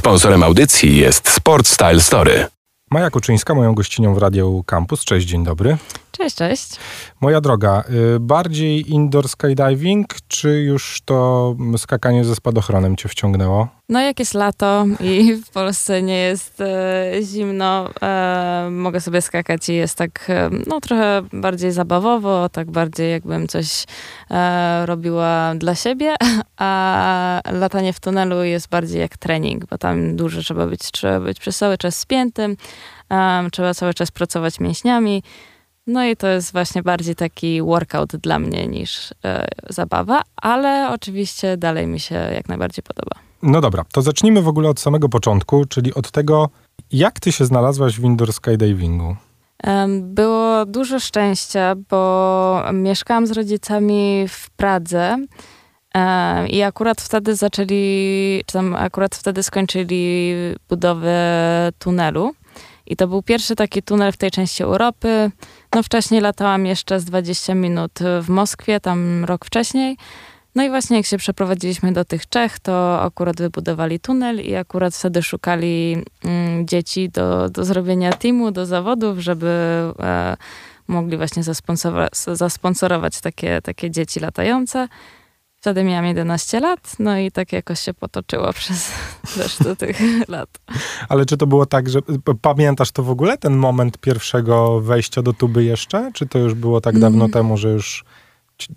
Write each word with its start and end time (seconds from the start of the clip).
Sponsorem 0.00 0.42
audycji 0.42 0.96
jest 0.96 1.30
Sport 1.30 1.66
Style 1.68 2.00
Story. 2.00 2.46
Maja 2.90 3.10
Kuczyńska, 3.10 3.54
moją 3.54 3.74
gościnią 3.74 4.14
w 4.14 4.18
Radio 4.18 4.62
Campus. 4.66 5.04
Cześć, 5.04 5.26
dzień 5.26 5.44
dobry. 5.44 5.76
Cześć, 6.10 6.36
cześć. 6.36 6.76
Moja 7.20 7.40
droga, 7.40 7.84
y, 8.16 8.20
bardziej 8.20 8.90
indoor 8.90 9.28
skydiving, 9.28 10.14
czy 10.28 10.48
już 10.48 11.00
to 11.04 11.56
skakanie 11.76 12.24
ze 12.24 12.34
spadochronem 12.34 12.96
cię 12.96 13.08
wciągnęło? 13.08 13.68
No 13.88 14.00
jak 14.00 14.18
jest 14.18 14.34
lato 14.34 14.86
i 15.00 15.34
w 15.34 15.50
Polsce 15.50 16.02
nie 16.02 16.18
jest 16.18 16.60
e, 16.60 17.12
zimno, 17.22 17.90
e, 18.02 18.68
mogę 18.70 19.00
sobie 19.00 19.22
skakać 19.22 19.68
i 19.68 19.74
jest 19.74 19.98
tak 19.98 20.26
e, 20.28 20.50
no 20.66 20.80
trochę 20.80 21.22
bardziej 21.32 21.72
zabawowo, 21.72 22.48
tak 22.48 22.70
bardziej 22.70 23.10
jakbym 23.10 23.48
coś 23.48 23.84
e, 24.30 24.86
robiła 24.86 25.54
dla 25.54 25.74
siebie, 25.74 26.14
a 26.56 27.40
latanie 27.52 27.92
w 27.92 28.00
tunelu 28.00 28.44
jest 28.44 28.68
bardziej 28.68 29.00
jak 29.00 29.16
trening, 29.16 29.66
bo 29.66 29.78
tam 29.78 30.16
dużo 30.16 30.40
trzeba 30.40 30.66
być, 30.66 30.90
trzeba 30.90 31.20
być 31.20 31.40
przez 31.40 31.58
cały 31.58 31.78
czas 31.78 31.98
spiętym, 31.98 32.56
trzeba 33.52 33.74
cały 33.74 33.94
czas 33.94 34.10
pracować 34.10 34.60
mięśniami, 34.60 35.22
no 35.90 36.04
i 36.04 36.16
to 36.16 36.26
jest 36.26 36.52
właśnie 36.52 36.82
bardziej 36.82 37.14
taki 37.14 37.62
workout 37.62 38.16
dla 38.16 38.38
mnie 38.38 38.66
niż 38.66 39.14
e, 39.24 39.48
zabawa, 39.68 40.22
ale 40.36 40.90
oczywiście 40.92 41.56
dalej 41.56 41.86
mi 41.86 42.00
się 42.00 42.14
jak 42.14 42.48
najbardziej 42.48 42.82
podoba. 42.82 43.16
No 43.42 43.60
dobra, 43.60 43.84
to 43.92 44.02
zacznijmy 44.02 44.42
w 44.42 44.48
ogóle 44.48 44.68
od 44.68 44.80
samego 44.80 45.08
początku, 45.08 45.64
czyli 45.64 45.94
od 45.94 46.10
tego, 46.10 46.48
jak 46.92 47.20
ty 47.20 47.32
się 47.32 47.44
znalazłaś 47.44 48.00
w 48.00 48.04
indoor 48.04 48.32
skydivingu? 48.32 49.16
Było 50.00 50.66
dużo 50.66 51.00
szczęścia, 51.00 51.74
bo 51.90 52.62
mieszkałam 52.72 53.26
z 53.26 53.30
rodzicami 53.30 54.26
w 54.28 54.50
Pradze 54.50 55.16
i 56.48 56.62
akurat 56.62 57.00
wtedy 57.00 57.36
zaczęli, 57.36 58.42
czy 58.46 58.52
tam 58.52 58.74
akurat 58.74 59.14
wtedy 59.14 59.42
skończyli 59.42 60.34
budowę 60.68 61.72
tunelu. 61.78 62.34
I 62.90 62.96
to 62.96 63.08
był 63.08 63.22
pierwszy 63.22 63.56
taki 63.56 63.82
tunel 63.82 64.12
w 64.12 64.16
tej 64.16 64.30
części 64.30 64.62
Europy. 64.62 65.30
No 65.74 65.82
wcześniej 65.82 66.20
latałam 66.20 66.66
jeszcze 66.66 67.00
z 67.00 67.04
20 67.04 67.54
minut 67.54 67.98
w 68.22 68.28
Moskwie, 68.28 68.80
tam 68.80 69.24
rok 69.24 69.44
wcześniej. 69.44 69.96
No 70.54 70.62
i 70.64 70.68
właśnie 70.68 70.96
jak 70.96 71.06
się 71.06 71.18
przeprowadziliśmy 71.18 71.92
do 71.92 72.04
tych 72.04 72.28
Czech, 72.28 72.58
to 72.58 73.02
akurat 73.02 73.36
wybudowali 73.36 74.00
tunel 74.00 74.40
i 74.40 74.54
akurat 74.54 74.94
wtedy 74.94 75.22
szukali 75.22 76.04
mm, 76.24 76.66
dzieci 76.66 77.08
do, 77.08 77.48
do 77.48 77.64
zrobienia 77.64 78.12
teamu, 78.12 78.50
do 78.50 78.66
zawodów, 78.66 79.18
żeby 79.18 79.48
e, 79.98 80.36
mogli 80.88 81.16
właśnie 81.16 81.42
zasponsorować, 81.42 82.12
zasponsorować 82.32 83.20
takie, 83.20 83.62
takie 83.62 83.90
dzieci 83.90 84.20
latające. 84.20 84.88
Wtedy 85.60 85.84
miałam 85.84 86.04
11 86.04 86.60
lat, 86.60 86.92
no 86.98 87.18
i 87.18 87.30
tak 87.30 87.52
jakoś 87.52 87.80
się 87.80 87.94
potoczyło 87.94 88.52
przez 88.60 88.92
resztę 89.36 89.76
tych 89.76 90.00
lat. 90.28 90.48
Ale 91.08 91.26
czy 91.26 91.36
to 91.36 91.46
było 91.46 91.66
tak, 91.66 91.88
że 91.88 91.98
pamiętasz 92.42 92.90
to 92.90 93.02
w 93.02 93.10
ogóle, 93.10 93.38
ten 93.38 93.56
moment 93.56 93.98
pierwszego 93.98 94.80
wejścia 94.80 95.22
do 95.22 95.32
tuby 95.32 95.64
jeszcze? 95.64 96.10
Czy 96.14 96.26
to 96.26 96.38
już 96.38 96.54
było 96.54 96.80
tak 96.80 96.98
dawno 96.98 97.24
mm. 97.24 97.30
temu, 97.30 97.56
że 97.56 97.68
już 97.68 98.04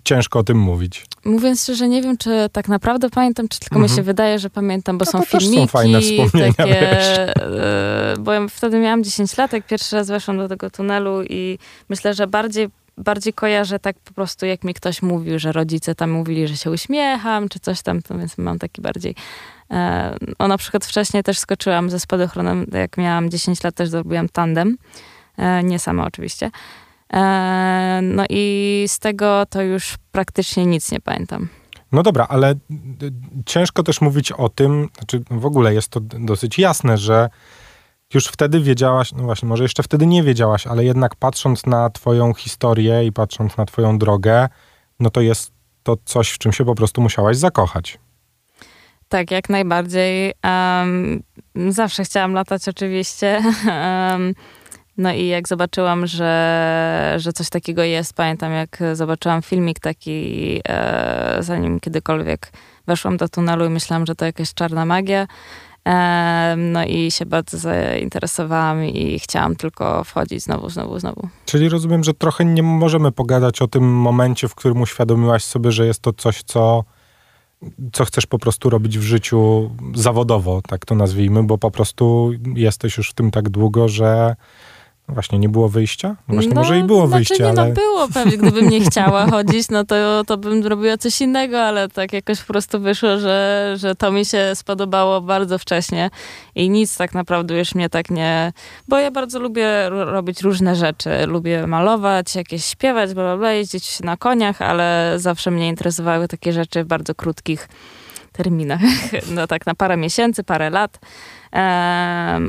ciężko 0.04 0.40
o 0.40 0.44
tym 0.44 0.58
mówić? 0.58 1.06
Mówiąc 1.26 1.64
szczerze, 1.64 1.88
nie 1.88 2.02
wiem, 2.02 2.18
czy 2.18 2.50
tak 2.52 2.68
naprawdę 2.68 3.10
pamiętam, 3.10 3.48
czy 3.48 3.60
tylko 3.60 3.76
mm 3.76 3.88
-hmm. 3.88 3.92
mi 3.92 3.96
się 3.96 4.02
mhm. 4.02 4.06
wydaje, 4.06 4.40
że 4.40 4.50
pamiętam, 4.50 4.98
bo 4.98 5.06
no 5.06 5.12
są 5.12 5.22
filmiki. 5.22 5.62
są 5.62 5.68
fajne 5.68 6.02
wspomnienia, 6.02 6.54
takie, 6.54 6.72
wiesz. 6.74 7.20
E, 7.20 8.14
bo 8.20 8.34
ja 8.34 8.48
wtedy 8.50 8.80
miałam 8.80 9.04
10 9.04 9.38
lat, 9.38 9.54
jak 9.54 9.68
pierwszy 9.68 9.96
raz 9.96 10.08
weszłam 10.08 10.38
do 10.38 10.48
tego 10.48 10.70
tunelu 10.70 11.24
i 11.24 11.60
myślę, 11.90 12.14
że 12.14 12.28
bardziej 12.28 12.70
bardziej 12.98 13.34
kojarzę 13.34 13.80
tak 13.80 14.00
po 14.00 14.14
prostu, 14.14 14.46
jak 14.46 14.64
mi 14.64 14.74
ktoś 14.74 15.02
mówił, 15.02 15.40
że 15.40 15.52
rodzice 15.52 15.96
tam 15.96 16.12
mówili, 16.12 16.48
że 16.48 16.58
się 16.58 16.72
uśmiecham, 16.72 17.50
czy 17.50 17.60
coś 17.60 17.82
tam, 17.82 18.02
to 18.02 18.18
więc 18.18 18.38
mam 18.38 18.60
taki 18.60 18.82
bardziej... 18.82 19.16
E, 19.72 20.16
o, 20.40 20.48
na 20.48 20.58
przykład 20.58 20.86
wcześniej 20.86 21.24
też 21.24 21.40
skoczyłam 21.40 21.90
ze 21.90 22.00
spadochronem, 22.00 22.66
jak 22.74 22.98
miałam 22.98 23.30
10 23.30 23.64
lat, 23.64 23.76
też 23.76 23.90
zrobiłam 23.90 24.30
tandem. 24.30 24.78
E, 25.38 25.64
nie 25.64 25.80
sama 25.80 26.06
oczywiście. 26.06 26.52
E, 27.14 28.00
no 28.04 28.24
i 28.30 28.86
z 28.88 29.00
tego 29.00 29.46
to 29.50 29.62
już 29.62 29.96
praktycznie 30.12 30.66
nic 30.66 30.92
nie 30.92 31.00
pamiętam. 31.00 31.48
No 31.92 32.04
dobra, 32.04 32.28
ale 32.30 32.56
ciężko 33.46 33.84
też 33.84 34.02
mówić 34.02 34.32
o 34.32 34.50
tym, 34.50 34.90
znaczy 34.98 35.22
w 35.32 35.46
ogóle 35.46 35.74
jest 35.74 35.90
to 35.90 36.00
dosyć 36.00 36.60
jasne, 36.60 36.98
że 36.98 37.30
już 38.14 38.28
wtedy 38.28 38.60
wiedziałaś, 38.60 39.12
no 39.12 39.24
właśnie, 39.24 39.50
może 39.50 39.64
jeszcze 39.64 39.84
wtedy 39.84 40.06
nie 40.06 40.24
wiedziałaś, 40.24 40.68
ale 40.68 40.86
jednak 40.86 41.16
patrząc 41.16 41.66
na 41.66 41.90
Twoją 41.90 42.34
historię 42.34 43.06
i 43.06 43.12
patrząc 43.12 43.58
na 43.58 43.66
Twoją 43.66 43.98
drogę, 43.98 44.50
no 45.00 45.10
to 45.10 45.22
jest 45.22 45.52
to 45.84 45.98
coś, 46.06 46.32
w 46.32 46.38
czym 46.38 46.52
się 46.52 46.66
po 46.66 46.76
prostu 46.76 47.02
musiałaś 47.02 47.38
zakochać. 47.38 48.00
Tak, 49.10 49.32
jak 49.32 49.50
najbardziej. 49.50 50.34
Um, 50.44 51.24
zawsze 51.70 52.04
chciałam 52.04 52.34
latać, 52.34 52.68
oczywiście. 52.68 53.42
Um, 54.12 54.34
no 54.98 55.14
i 55.14 55.28
jak 55.28 55.48
zobaczyłam, 55.48 56.08
że, 56.08 57.16
że 57.18 57.34
coś 57.34 57.50
takiego 57.50 57.84
jest, 57.84 58.14
pamiętam 58.14 58.52
jak 58.52 58.80
zobaczyłam 58.94 59.42
filmik 59.42 59.80
taki, 59.80 60.62
e, 60.68 61.38
zanim 61.40 61.80
kiedykolwiek 61.80 62.52
weszłam 62.88 63.18
do 63.18 63.30
tunelu 63.30 63.66
i 63.66 63.70
myślałam, 63.70 64.06
że 64.06 64.16
to 64.16 64.26
jakaś 64.26 64.54
czarna 64.54 64.86
magia. 64.86 65.28
No 66.58 66.86
i 66.86 67.12
się 67.12 67.26
bardzo 67.26 67.58
zainteresowałam 67.58 68.86
i 68.86 69.20
chciałam 69.20 69.56
tylko 69.56 70.04
wchodzić 70.04 70.44
znowu, 70.44 70.70
znowu, 70.70 71.00
znowu. 71.00 71.28
Czyli 71.46 71.70
rozumiem, 71.70 72.04
że 72.04 72.14
trochę 72.14 72.46
nie 72.46 72.64
możemy 72.64 73.12
pogadać 73.12 73.62
o 73.62 73.68
tym 73.68 73.84
momencie, 73.84 74.48
w 74.48 74.56
którym 74.56 74.82
uświadomiłaś 74.82 75.44
sobie, 75.44 75.72
że 75.72 75.86
jest 75.86 76.00
to 76.02 76.14
coś, 76.14 76.44
co, 76.44 76.84
co 77.94 78.06
chcesz 78.06 78.26
po 78.26 78.40
prostu 78.40 78.70
robić 78.70 79.00
w 79.00 79.02
życiu 79.02 79.72
zawodowo, 79.96 80.62
tak 80.68 80.86
to 80.86 80.96
nazwijmy, 80.96 81.44
bo 81.44 81.58
po 81.58 81.72
prostu 81.72 82.32
jesteś 82.56 82.98
już 82.98 83.10
w 83.10 83.14
tym 83.14 83.32
tak 83.32 83.50
długo, 83.50 83.88
że 83.88 84.36
właśnie, 85.08 85.40
nie 85.40 85.50
było 85.50 85.70
wyjścia? 85.70 86.16
No 86.28 86.34
właśnie, 86.34 86.54
no, 86.54 86.62
może 86.62 86.80
i 86.80 86.84
było 86.84 87.08
znaczy, 87.08 87.18
wyjście, 87.18 87.44
nie, 87.44 87.50
ale... 87.50 87.70
No 87.70 87.76
było 87.76 88.08
pewnie, 88.14 88.38
gdybym 88.38 88.70
nie 88.70 88.82
chciała 88.82 89.26
chodzić, 89.32 89.70
no 89.70 89.84
to, 89.84 90.24
to 90.28 90.38
bym 90.38 90.68
robiła 90.68 90.98
coś 90.98 91.22
innego, 91.22 91.62
ale 91.62 91.90
tak 91.90 92.14
jakoś 92.14 92.42
po 92.42 92.48
prostu 92.48 92.80
wyszło, 92.80 93.20
że, 93.20 93.74
że 93.78 93.96
to 93.96 94.12
mi 94.12 94.26
się 94.26 94.52
spodobało 94.56 95.22
bardzo 95.22 95.58
wcześnie 95.58 96.10
i 96.56 96.70
nic 96.70 96.98
tak 96.98 97.14
naprawdę 97.14 97.58
już 97.58 97.76
mnie 97.76 97.90
tak 97.90 98.10
nie... 98.10 98.54
Bo 98.88 98.98
ja 98.98 99.12
bardzo 99.12 99.40
lubię 99.40 99.90
robić 99.90 100.42
różne 100.42 100.76
rzeczy. 100.76 101.10
Lubię 101.28 101.68
malować, 101.68 102.36
jakieś 102.36 102.66
śpiewać, 102.66 103.14
bla, 103.14 103.24
bla, 103.24 103.38
bla, 103.38 103.52
jeździć 103.52 104.00
na 104.00 104.18
koniach, 104.18 104.62
ale 104.62 105.14
zawsze 105.18 105.52
mnie 105.52 105.68
interesowały 105.68 106.28
takie 106.28 106.54
rzeczy 106.54 106.84
w 106.84 106.88
bardzo 106.88 107.16
krótkich 107.16 107.68
terminach. 108.34 108.82
No 109.36 109.48
tak 109.48 109.66
na 109.66 109.76
parę 109.76 109.98
miesięcy, 109.98 110.44
parę 110.44 110.70
lat 110.70 111.00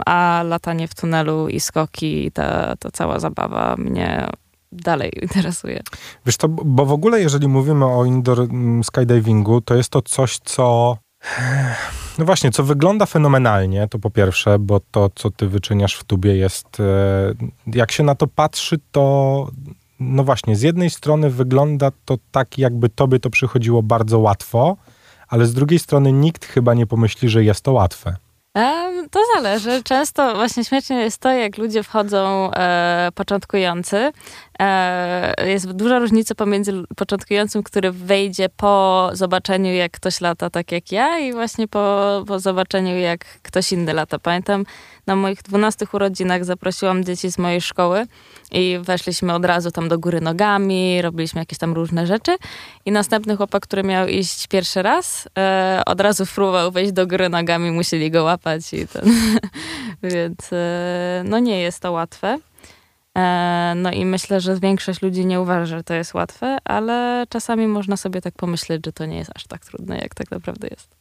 a 0.07 0.43
latanie 0.45 0.89
w 0.89 0.95
tunelu 0.95 1.49
i 1.49 1.61
skoki, 1.61 2.31
ta, 2.33 2.77
ta 2.77 2.91
cała 2.91 3.21
zabawa 3.21 3.77
mnie 3.79 4.29
dalej 4.73 5.13
interesuje. 5.23 5.81
Wiesz 6.27 6.37
to, 6.37 6.49
bo 6.49 6.87
w 6.87 6.93
ogóle 6.93 7.21
jeżeli 7.21 7.49
mówimy 7.49 7.85
o 7.85 8.05
indoor 8.05 8.41
mm, 8.41 8.85
skydivingu, 8.85 9.61
to 9.61 9.75
jest 9.75 9.89
to 9.89 10.03
coś, 10.03 10.39
co 10.39 10.97
no 12.19 12.25
właśnie, 12.25 12.51
co 12.51 12.65
wygląda 12.65 13.07
fenomenalnie, 13.07 13.89
to 13.89 13.99
po 13.99 14.11
pierwsze, 14.11 14.59
bo 14.59 14.81
to, 14.91 15.11
co 15.15 15.31
ty 15.31 15.49
wyczyniasz 15.49 15.95
w 15.95 16.05
tubie 16.05 16.37
jest, 16.37 16.81
e, 16.81 17.35
jak 17.67 17.93
się 17.93 18.03
na 18.03 18.15
to 18.15 18.27
patrzy, 18.27 18.79
to 18.93 19.49
no 20.01 20.25
właśnie, 20.25 20.57
z 20.57 20.63
jednej 20.63 20.91
strony 20.91 21.31
wygląda 21.31 21.91
to 22.05 22.19
tak, 22.31 22.59
jakby 22.59 22.89
tobie 22.89 23.21
to 23.21 23.31
przychodziło 23.31 23.83
bardzo 23.83 24.19
łatwo, 24.19 24.77
ale 25.29 25.47
z 25.47 25.55
drugiej 25.55 25.79
strony 25.79 26.13
nikt 26.13 26.47
chyba 26.47 26.75
nie 26.75 26.87
pomyśli, 26.87 27.29
że 27.29 27.45
jest 27.45 27.65
to 27.65 27.73
łatwe. 27.73 28.17
To 29.11 29.21
zależy. 29.35 29.83
Często 29.83 30.35
właśnie 30.35 30.65
śmiesznie 30.65 30.97
jest 30.97 31.19
to, 31.19 31.33
jak 31.33 31.59
ludzie 31.59 31.83
wchodzą 31.83 32.51
e, 32.53 33.09
początkujący. 33.15 34.13
E, 34.65 35.51
jest 35.51 35.73
duża 35.73 35.99
różnica 35.99 36.35
pomiędzy 36.35 36.73
początkującym, 36.97 37.63
który 37.63 37.93
wejdzie 37.93 38.49
po 38.49 39.11
zobaczeniu, 39.13 39.73
jak 39.73 39.93
ktoś 39.93 40.21
lata 40.21 40.51
tak 40.51 40.73
jak 40.73 40.93
ja 40.93 41.19
i 41.19 41.33
właśnie 41.33 41.69
po, 41.69 42.25
po 42.27 42.41
zobaczeniu, 42.41 42.99
jak 42.99 43.25
ktoś 43.25 43.73
inny 43.73 43.93
lata. 43.93 44.19
Pamiętam, 44.19 44.65
na 45.07 45.17
moich 45.17 45.43
12 45.43 45.87
urodzinach 45.93 46.45
zaprosiłam 46.45 47.05
dzieci 47.05 47.31
z 47.31 47.39
mojej 47.39 47.61
szkoły 47.61 48.07
i 48.53 48.79
weszliśmy 48.83 49.35
od 49.35 49.45
razu 49.45 49.71
tam 49.71 49.89
do 49.89 49.99
góry 49.99 50.21
nogami, 50.21 51.03
robiliśmy 51.03 51.41
jakieś 51.41 51.59
tam 51.59 51.73
różne 51.73 52.07
rzeczy 52.07 52.37
i 52.85 52.93
następny 52.93 53.37
chłopak, 53.37 53.63
który 53.63 53.83
miał 53.83 54.09
iść 54.09 54.47
pierwszy 54.47 54.83
raz, 54.83 55.29
e, 55.39 55.83
od 55.87 56.01
razu 56.01 56.27
próbował 56.35 56.71
wejść 56.71 56.93
do 56.93 57.07
góry 57.07 57.29
nogami, 57.29 57.71
musieli 57.71 58.11
go 58.11 58.25
łapać 58.25 58.73
i 58.73 58.87
ten. 58.87 59.05
Więc 60.13 60.53
e, 60.53 61.23
no 61.25 61.39
nie 61.39 61.61
jest 61.61 61.81
to 61.81 61.93
łatwe. 61.93 62.39
E, 63.19 63.73
no 63.77 63.91
i 63.91 64.05
myślę, 64.05 64.41
że 64.41 64.61
większość 64.61 65.03
ludzi 65.03 65.27
nie 65.27 65.41
uważa, 65.41 65.77
że 65.77 65.85
to 65.85 65.95
jest 65.95 66.15
łatwe, 66.15 66.59
ale 66.65 67.27
czasami 67.29 67.67
można 67.67 67.97
sobie 67.97 68.21
tak 68.21 68.35
pomyśleć, 68.35 68.87
że 68.87 68.93
to 68.93 69.07
nie 69.07 69.17
jest 69.17 69.31
aż 69.35 69.45
tak 69.45 69.65
trudne, 69.65 69.99
jak 69.99 70.15
tak 70.15 70.31
naprawdę 70.31 70.69
jest. 70.71 70.97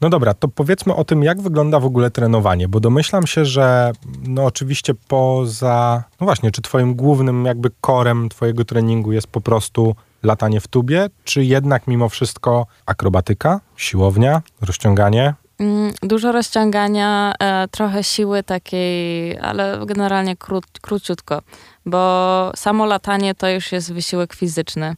No 0.00 0.08
dobra, 0.08 0.34
to 0.34 0.48
powiedzmy 0.48 0.94
o 0.94 1.04
tym, 1.04 1.22
jak 1.22 1.42
wygląda 1.42 1.80
w 1.80 1.84
ogóle 1.84 2.10
trenowanie, 2.10 2.68
bo 2.68 2.80
domyślam 2.80 3.26
się, 3.26 3.44
że 3.44 3.92
no 4.22 4.44
oczywiście 4.44 4.94
poza, 5.08 6.04
no 6.20 6.24
właśnie, 6.24 6.50
czy 6.50 6.62
twoim 6.62 6.94
głównym 6.94 7.44
jakby 7.44 7.70
korem 7.80 8.28
twojego 8.28 8.64
treningu 8.64 9.12
jest 9.12 9.26
po 9.26 9.40
prostu 9.40 9.96
latanie 10.22 10.60
w 10.60 10.68
tubie, 10.68 11.06
czy 11.24 11.44
jednak 11.44 11.86
mimo 11.86 12.08
wszystko 12.08 12.66
akrobatyka, 12.86 13.60
siłownia, 13.76 14.42
rozciąganie? 14.60 15.34
Mm, 15.58 15.92
Dużo 16.02 16.32
rozciągania, 16.32 17.34
e, 17.38 17.68
trochę 17.68 18.04
siły 18.04 18.42
takiej, 18.42 19.38
ale 19.38 19.80
generalnie 19.86 20.36
krót, 20.36 20.64
króciutko, 20.80 21.42
bo 21.86 22.52
samo 22.56 22.86
latanie 22.86 23.34
to 23.34 23.48
już 23.48 23.72
jest 23.72 23.92
wysiłek 23.92 24.34
fizyczny. 24.34 24.94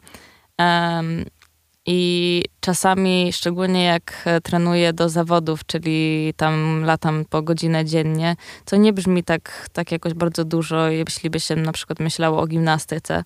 I 1.88 2.42
czasami, 2.60 3.32
szczególnie 3.32 3.84
jak 3.84 4.22
e, 4.24 4.40
trenuję 4.40 4.92
do 4.92 5.08
zawodów, 5.08 5.66
czyli 5.66 6.32
tam 6.36 6.84
latam 6.84 7.24
po 7.30 7.42
godzinę 7.42 7.84
dziennie, 7.84 8.36
to 8.64 8.76
nie 8.76 8.92
brzmi 8.92 9.24
tak, 9.24 9.68
tak 9.72 9.92
jakoś 9.92 10.14
bardzo 10.14 10.44
dużo, 10.44 10.88
jeśli 10.88 11.30
by 11.30 11.40
się 11.40 11.56
na 11.56 11.72
przykład 11.72 12.00
myślało 12.00 12.40
o 12.40 12.46
gimnastyce. 12.46 13.24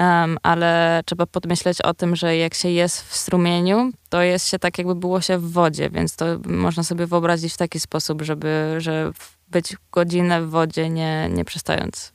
Em, 0.00 0.38
ale 0.42 1.00
trzeba 1.06 1.26
podmyśleć 1.26 1.82
o 1.82 1.94
tym, 1.94 2.16
że 2.16 2.36
jak 2.36 2.54
się 2.54 2.68
jest 2.68 3.02
w 3.02 3.16
strumieniu, 3.16 3.90
to 4.08 4.22
jest 4.22 4.48
się 4.48 4.58
tak, 4.58 4.78
jakby 4.78 4.94
było 4.94 5.20
się 5.20 5.38
w 5.38 5.52
wodzie, 5.52 5.90
więc 5.90 6.16
to 6.16 6.24
można 6.46 6.82
sobie 6.82 7.06
wyobrazić 7.06 7.54
w 7.54 7.56
taki 7.56 7.80
sposób, 7.80 8.22
żeby 8.22 8.74
że 8.78 9.12
być 9.50 9.76
godzinę 9.92 10.42
w 10.42 10.50
wodzie, 10.50 10.88
nie, 10.88 11.28
nie 11.32 11.44
przestając. 11.44 12.12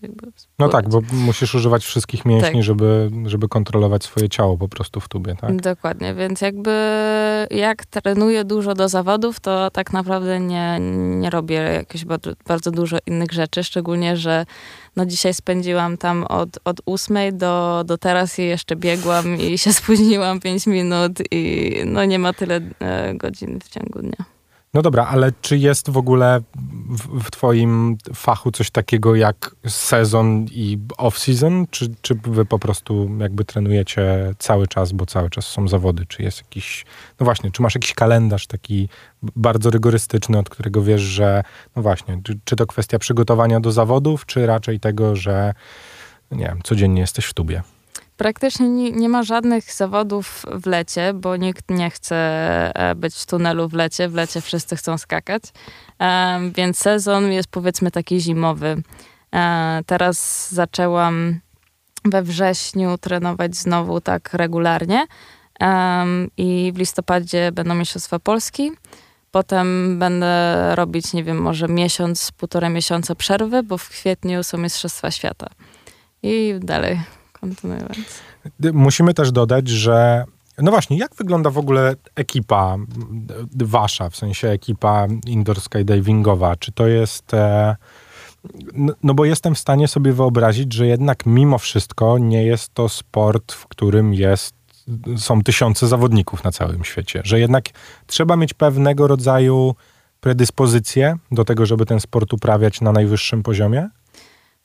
No 0.60 0.70
tak, 0.70 0.90
bo 0.90 1.02
musisz 1.14 1.56
używać 1.56 1.86
wszystkich 1.86 2.26
mięśni, 2.26 2.52
Tak. 2.52 2.64
żeby, 2.64 3.12
żeby 3.26 3.48
kontrolować 3.48 4.04
swoje 4.04 4.30
ciało 4.30 4.58
po 4.58 4.68
prostu 4.68 5.00
w 5.00 5.08
tubie, 5.08 5.36
tak? 5.42 5.62
Dokładnie, 5.62 6.14
więc 6.14 6.42
jakby 6.42 6.72
jak 7.52 7.86
trenuję 7.86 8.44
dużo 8.44 8.74
do 8.74 8.90
zawodów, 8.90 9.40
to 9.40 9.72
tak 9.72 9.94
naprawdę 9.94 10.40
nie, 10.40 10.78
nie 11.20 11.30
robię 11.30 11.56
jakichś 11.56 12.06
bardzo, 12.06 12.32
bardzo 12.48 12.72
dużo 12.72 12.98
innych 13.06 13.32
rzeczy, 13.32 13.64
szczególnie, 13.64 14.18
że 14.18 14.46
no 14.96 15.06
dzisiaj 15.06 15.34
spędziłam 15.34 15.98
tam 15.98 16.24
od, 16.24 16.50
od 16.66 16.81
ósmej 16.86 17.34
do, 17.34 17.84
do 17.86 17.98
teraz 17.98 18.40
i 18.40 18.44
jeszcze 18.44 18.76
biegłam 18.76 19.42
i 19.42 19.58
się 19.58 19.74
spóźniłam 19.80 20.40
5 20.40 20.68
minut 20.68 21.12
i 21.31 21.74
no 21.86 22.06
nie 22.06 22.20
ma 22.20 22.34
tyle 22.34 22.62
e, 22.80 23.14
godzin 23.14 23.60
w 23.60 23.70
ciągu 23.70 24.00
dnia. 24.00 24.35
No 24.75 24.81
dobra, 24.81 25.07
ale 25.07 25.31
czy 25.42 25.57
jest 25.57 25.89
w 25.89 25.98
ogóle 25.98 26.42
w, 26.89 27.24
w 27.24 27.31
twoim 27.31 27.98
fachu 28.16 28.51
coś 28.51 28.72
takiego 28.72 29.16
jak 29.16 29.56
sezon 29.68 30.45
i 30.51 30.77
off-season? 30.98 31.66
Czy, 31.72 31.95
czy 32.01 32.16
wy 32.16 32.45
po 32.45 32.60
prostu 32.60 33.10
jakby 33.19 33.45
trenujecie 33.45 34.33
cały 34.39 34.68
czas, 34.68 34.92
bo 34.92 35.06
cały 35.06 35.30
czas 35.30 35.48
są 35.48 35.68
zawody? 35.68 36.06
Czy 36.06 36.24
jest 36.24 36.38
jakiś, 36.38 36.86
no 37.19 37.24
właśnie, 37.24 37.51
czy 37.51 37.62
masz 37.62 37.75
jakiś 37.75 37.94
kalendarz 37.94 38.48
taki 38.48 38.89
bardzo 39.36 39.69
rygorystyczny, 39.69 40.38
od 40.38 40.50
którego 40.50 40.83
wiesz, 40.83 41.01
że 41.01 41.44
no 41.75 41.81
właśnie, 41.81 42.21
czy, 42.24 42.39
czy 42.44 42.56
to 42.56 42.68
kwestia 42.68 43.00
przygotowania 43.00 43.60
do 43.60 43.71
zawodów, 43.71 44.25
czy 44.25 44.45
raczej 44.45 44.80
tego, 44.80 45.16
że 45.16 45.54
nie 46.31 46.45
wiem, 46.45 46.60
codziennie 46.63 47.01
jesteś 47.01 47.25
w 47.25 47.33
tubie? 47.33 47.63
Praktycznie 48.18 48.70
nie, 48.70 48.92
nie 48.92 49.10
ma 49.10 49.24
żadnych 49.24 49.74
zawodów 49.74 50.46
w 50.52 50.66
lecie, 50.66 51.14
bo 51.14 51.36
nikt 51.36 51.72
nie 51.72 51.90
chce 51.90 52.16
e, 52.76 52.96
być 52.96 53.16
w 53.16 53.26
tunelu 53.26 53.70
w 53.70 53.74
lecie. 53.74 54.10
W 54.10 54.14
lecie 54.14 54.42
wszyscy 54.42 54.76
chcą 54.76 54.98
skakać, 54.98 55.44
więc 56.56 56.78
sezon 56.78 57.32
jest 57.32 57.48
powiedzmy 57.48 57.92
taki 57.92 58.20
zimowy. 58.20 58.82
E, 59.36 59.82
teraz 59.86 60.50
zaczęłam 60.52 61.40
we 62.06 62.24
wrześniu 62.24 62.98
trenować 62.98 63.56
znowu 63.56 64.02
tak 64.02 64.34
regularnie 64.34 65.06
i 66.38 66.72
w 66.76 66.78
listopadzie 66.78 67.52
będą 67.52 67.76
Mistrzostwa 67.76 68.20
Polski. 68.20 68.72
Potem 69.32 70.00
będę 70.00 70.76
robić, 70.76 71.14
nie 71.14 71.24
wiem, 71.24 71.38
może 71.38 71.68
miesiąc, 71.68 72.32
półtora 72.32 72.70
miesiąca 72.70 73.16
przerwy, 73.16 73.64
bo 73.64 73.78
w 73.78 73.90
kwietniu 73.90 74.44
są 74.44 74.58
Mistrzostwa 74.58 75.12
Świata. 75.12 75.48
I 76.24 76.56
dalej 76.60 77.00
Musimy 78.74 79.13
też 79.13 79.31
dodać, 79.31 79.68
że 79.68 80.25
no 80.57 80.71
właśnie, 80.71 80.97
jak 80.97 81.15
wygląda 81.15 81.50
w 81.50 81.57
ogóle 81.57 81.95
ekipa 82.15 82.77
wasza, 83.56 84.09
w 84.09 84.15
sensie 84.15 84.47
ekipa 84.50 85.07
indoor 85.25 85.62
skydivingowa? 85.62 86.56
Czy 86.56 86.71
to 86.71 86.88
jest... 86.88 87.33
E, 87.33 87.75
n- 88.74 88.94
no 89.03 89.13
bo 89.13 89.25
jestem 89.25 89.56
w 89.56 89.59
stanie 89.59 89.88
sobie 89.88 90.13
wyobrazić, 90.13 90.74
że 90.74 90.88
jednak 90.88 91.25
mimo 91.25 91.57
wszystko 91.57 92.18
nie 92.18 92.44
jest 92.44 92.74
to 92.74 92.89
sport, 92.89 93.53
w 93.53 93.68
którym 93.68 94.13
jest, 94.13 94.56
są 95.18 95.42
tysiące 95.42 95.88
zawodników 95.88 96.44
na 96.44 96.51
całym 96.51 96.83
świecie. 96.83 97.21
Że 97.24 97.39
jednak 97.39 97.69
trzeba 98.07 98.36
mieć 98.36 98.53
pewnego 98.53 99.07
rodzaju 99.07 99.75
predyspozycje 100.19 101.15
do 101.31 101.45
tego, 101.45 101.65
żeby 101.65 101.86
ten 101.86 102.00
sport 102.00 102.33
uprawiać 102.33 102.81
na 102.81 102.92
najwyższym 102.92 103.44
poziomie? 103.44 103.89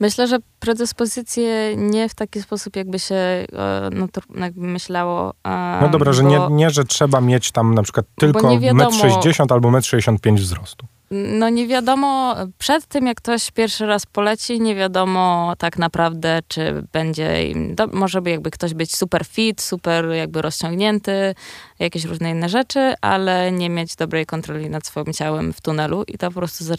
Myślę, 0.00 0.26
że 0.26 0.38
predyspozycje 0.60 1.76
nie 1.76 2.08
w 2.08 2.14
taki 2.14 2.42
sposób, 2.42 2.76
jakby 2.76 2.98
się 2.98 3.46
no, 3.92 4.06
jakby 4.40 4.66
myślało. 4.66 5.34
e, 5.44 5.78
No 5.82 5.88
dobra, 5.88 6.12
że 6.12 6.22
bo, 6.22 6.28
nie, 6.28 6.38
nie, 6.50 6.70
że 6.70 6.84
trzeba 6.84 7.20
mieć 7.20 7.52
tam 7.52 7.74
na 7.74 7.82
przykład 7.82 8.06
tylko 8.18 8.50
nie 8.50 8.60
wiadomo- 8.60 9.02
1,60 9.04 9.40
m 9.40 9.46
albo 9.50 9.68
1,65 9.70 10.28
m 10.28 10.36
wzrostu. 10.36 10.86
No 11.10 11.48
nie 11.48 11.66
wiadomo, 11.66 12.36
przed 12.58 12.86
tym 12.86 13.06
jak 13.06 13.16
ktoś 13.16 13.50
pierwszy 13.50 13.86
raz 13.86 14.06
poleci, 14.06 14.60
nie 14.60 14.74
wiadomo 14.74 15.54
tak 15.58 15.78
naprawdę, 15.78 16.38
czy 16.48 16.86
będzie, 16.92 17.38
do, 17.74 17.86
może 17.86 18.22
by 18.22 18.30
jakby 18.30 18.50
ktoś 18.50 18.74
być 18.74 18.96
super 18.96 19.24
fit, 19.26 19.62
super 19.62 20.08
jakby 20.08 20.42
rozciągnięty, 20.42 21.34
jakieś 21.78 22.04
różne 22.04 22.30
inne 22.30 22.48
rzeczy, 22.48 22.94
ale 23.00 23.52
nie 23.52 23.70
mieć 23.70 23.96
dobrej 23.96 24.26
kontroli 24.26 24.70
nad 24.70 24.86
swoim 24.86 25.12
ciałem 25.12 25.52
w 25.52 25.60
tunelu 25.60 26.04
i 26.08 26.18
to 26.18 26.26
po 26.30 26.34
prostu 26.34 26.64
za, 26.64 26.74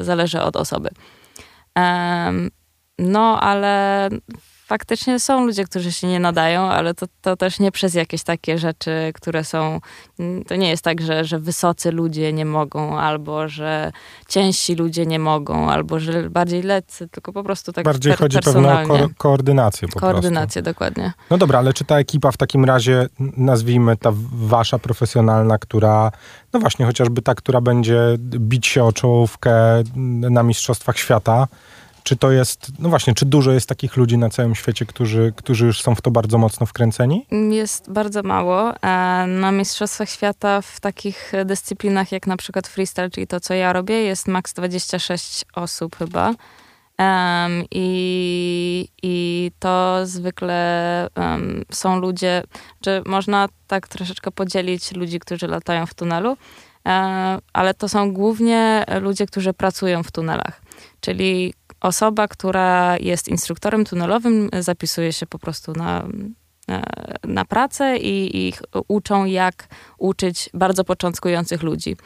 zależy 0.00 0.40
od 0.42 0.56
osoby. 0.56 0.88
Em, 1.76 2.50
no, 2.98 3.36
ale 3.40 4.20
faktycznie 4.74 5.20
są 5.20 5.46
ludzie, 5.46 5.64
którzy 5.64 5.92
się 5.92 6.06
nie 6.06 6.20
nadają, 6.20 6.62
ale 6.62 6.94
to, 6.94 7.06
to 7.22 7.36
też 7.36 7.60
nie 7.60 7.72
przez 7.72 7.94
jakieś 7.94 8.22
takie 8.22 8.58
rzeczy, 8.58 8.90
które 9.14 9.44
są. 9.44 9.80
To 10.46 10.56
nie 10.56 10.68
jest 10.68 10.84
tak, 10.84 11.00
że, 11.00 11.24
że 11.24 11.38
wysocy 11.38 11.90
ludzie 11.92 12.32
nie 12.32 12.44
mogą, 12.44 12.98
albo 12.98 13.48
że 13.48 13.92
ciężsi 14.28 14.74
ludzie 14.74 15.06
nie 15.06 15.18
mogą, 15.18 15.70
albo 15.70 16.00
że 16.00 16.30
bardziej 16.30 16.62
leccy, 16.62 17.08
tylko 17.08 17.32
po 17.32 17.42
prostu 17.44 17.72
tak 17.72 17.84
Bardziej 17.84 18.12
per, 18.12 18.18
chodzi 18.18 18.38
pewno 18.38 18.82
o 18.82 18.86
ko- 18.86 19.08
koordynację 19.18 19.88
po 19.88 20.00
Koordynację, 20.00 20.62
dokładnie. 20.62 21.02
prostu. 21.02 21.22
No 21.30 21.38
dobra, 21.38 21.58
ale 21.58 21.72
czy 21.72 21.84
ta 21.84 21.98
ekipa 21.98 22.32
w 22.32 22.36
takim 22.36 22.64
razie, 22.64 23.06
nazwijmy 23.36 23.96
ta 23.96 24.10
wasza 24.32 24.78
profesjonalna, 24.78 25.58
która, 25.58 26.10
no 26.52 26.60
właśnie, 26.60 26.86
chociażby 26.86 27.22
ta, 27.22 27.34
która 27.34 27.60
będzie 27.60 28.00
bić 28.20 28.66
się 28.66 28.84
o 28.84 28.92
czołówkę 28.92 29.54
na 30.30 30.42
Mistrzostwach 30.42 30.98
Świata, 30.98 31.46
czy 32.04 32.16
to 32.16 32.30
jest, 32.30 32.66
no 32.78 32.88
właśnie, 32.88 33.14
czy 33.14 33.26
dużo 33.26 33.52
jest 33.52 33.68
takich 33.68 33.96
ludzi 33.96 34.18
na 34.18 34.30
całym 34.30 34.54
świecie, 34.54 34.86
którzy, 34.86 35.32
którzy 35.36 35.66
już 35.66 35.82
są 35.82 35.94
w 35.94 36.02
to 36.02 36.10
bardzo 36.10 36.38
mocno 36.38 36.66
wkręceni? 36.66 37.26
Jest 37.50 37.92
bardzo 37.92 38.22
mało. 38.22 38.70
E, 38.70 38.76
Na 39.26 39.52
Mistrzostwach 39.52 40.10
Świata 40.10 40.60
w 40.62 40.80
takich 40.80 41.32
dyscyplinach 41.44 42.12
jak 42.12 42.26
na 42.26 42.36
przykład 42.36 42.68
freestyle, 42.68 43.10
czyli 43.10 43.26
to, 43.26 43.40
co 43.40 43.54
ja 43.54 43.72
robię, 43.72 43.94
jest 43.94 44.28
maks 44.28 44.52
26 44.52 45.44
osób 45.54 45.96
chyba. 45.96 46.34
Em, 46.98 47.64
i, 47.70 48.88
I 49.02 49.50
to 49.58 50.06
zwykle 50.06 51.08
em, 51.14 51.64
są 51.72 51.98
ludzie, 51.98 52.42
czy 52.80 53.02
można 53.06 53.48
tak 53.66 53.88
troszeczkę 53.88 54.30
podzielić 54.30 54.92
ludzi, 54.92 55.20
którzy 55.20 55.46
latają 55.46 55.86
w 55.86 55.94
tunelu, 55.94 56.36
e, 56.86 57.38
ale 57.52 57.74
to 57.74 57.88
są 57.88 58.12
głównie 58.12 58.84
ludzie, 59.00 59.26
którzy 59.26 59.52
pracują 59.52 60.02
w 60.02 60.12
tunelach. 60.12 60.62
Czyli 61.00 61.54
osoba, 61.84 62.28
która 62.28 62.96
jest 63.00 63.28
instruktorem 63.28 63.84
tunelowym, 63.84 64.48
zapisuje 64.60 65.12
się 65.12 65.26
po 65.26 65.38
prostu 65.38 65.72
na, 65.72 66.06
e, 66.68 66.82
na 67.24 67.44
pracę 67.44 67.96
i 67.96 68.48
ich 68.48 68.62
uczą, 68.88 69.24
jak 69.24 69.68
uczyć 69.98 70.50
bardzo 70.54 70.84
początkujących 70.84 71.62
ludzi. 71.62 71.96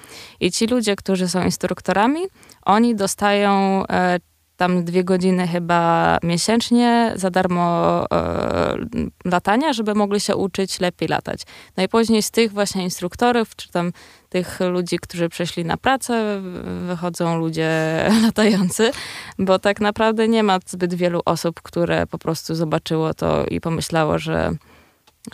I 0.40 0.52
ci 0.52 0.66
ludzie, 0.66 0.97
którzy 0.97 1.28
są 1.28 1.44
instruktorami, 1.44 2.20
oni 2.62 2.94
dostają 2.94 3.82
e, 3.87 4.18
tam 4.56 4.85
dwie 4.85 5.04
godziny 5.04 5.49
chyba 5.49 6.18
miesięcznie 6.23 7.12
za 7.16 7.30
darmo 7.30 8.04
e, 8.12 8.76
latania, 9.25 9.73
żeby 9.73 9.94
mogli 9.94 10.20
się 10.20 10.37
uczyć 10.37 10.80
lepiej 10.80 11.08
latać. 11.08 11.42
No 11.76 11.82
z 12.23 12.30
tych 12.30 12.52
właśnie 12.52 12.85
instruktorów, 12.85 13.56
czy 13.56 13.70
tam 13.70 13.92
tych 14.28 14.61
ludzi, 14.61 14.99
którzy 14.99 15.28
przeszli 15.28 15.64
na 15.64 15.76
pracę, 15.76 16.40
wychodzą 16.87 17.38
ludzie 17.38 17.70
latający, 18.26 18.90
bo 19.38 19.58
tak 19.58 19.80
naprawdę 19.80 20.28
nie 20.28 20.42
ma 20.42 20.58
zbyt 20.66 20.94
wielu 20.94 21.20
osób, 21.25 21.62
które 21.62 22.06
po 22.06 22.18
prostu 22.18 22.54
zobaczyło 22.54 23.14
to 23.14 23.44
i 23.47 23.61
pomyślało, 23.61 24.18
że, 24.18 24.52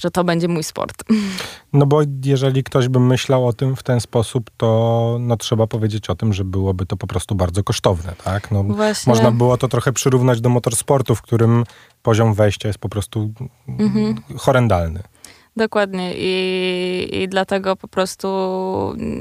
że 0.00 0.10
to 0.10 0.24
będzie 0.24 0.48
mój 0.48 0.64
sport. 0.64 1.04
No 1.72 1.86
bo 1.86 2.00
jeżeli 2.24 2.64
ktoś 2.64 2.88
by 2.88 3.00
myślał 3.00 3.46
o 3.46 3.52
tym 3.52 3.76
w 3.76 3.82
ten 3.82 4.00
sposób, 4.00 4.50
to 4.56 5.16
no, 5.20 5.36
trzeba 5.36 5.66
powiedzieć 5.66 6.10
o 6.10 6.14
tym, 6.14 6.32
że 6.32 6.44
byłoby 6.44 6.86
to 6.86 6.96
po 6.96 7.06
prostu 7.06 7.34
bardzo 7.34 7.62
kosztowne, 7.64 8.14
tak? 8.24 8.50
No, 8.50 8.62
Właśnie. 8.64 9.10
Można 9.10 9.30
było 9.30 9.56
to 9.56 9.68
trochę 9.68 9.92
przyrównać 9.92 10.40
do 10.40 10.48
motorsportu, 10.48 11.14
w 11.14 11.22
którym 11.22 11.64
poziom 12.02 12.34
wejścia 12.34 12.68
jest 12.68 12.78
po 12.78 12.88
prostu 12.88 13.32
Mhm. 13.68 14.14
horrendalny. 14.38 15.02
Dokładnie 15.56 16.12
I, 16.16 17.08
i 17.12 17.28
dlatego 17.28 17.76
po 17.76 17.88
prostu 17.88 18.28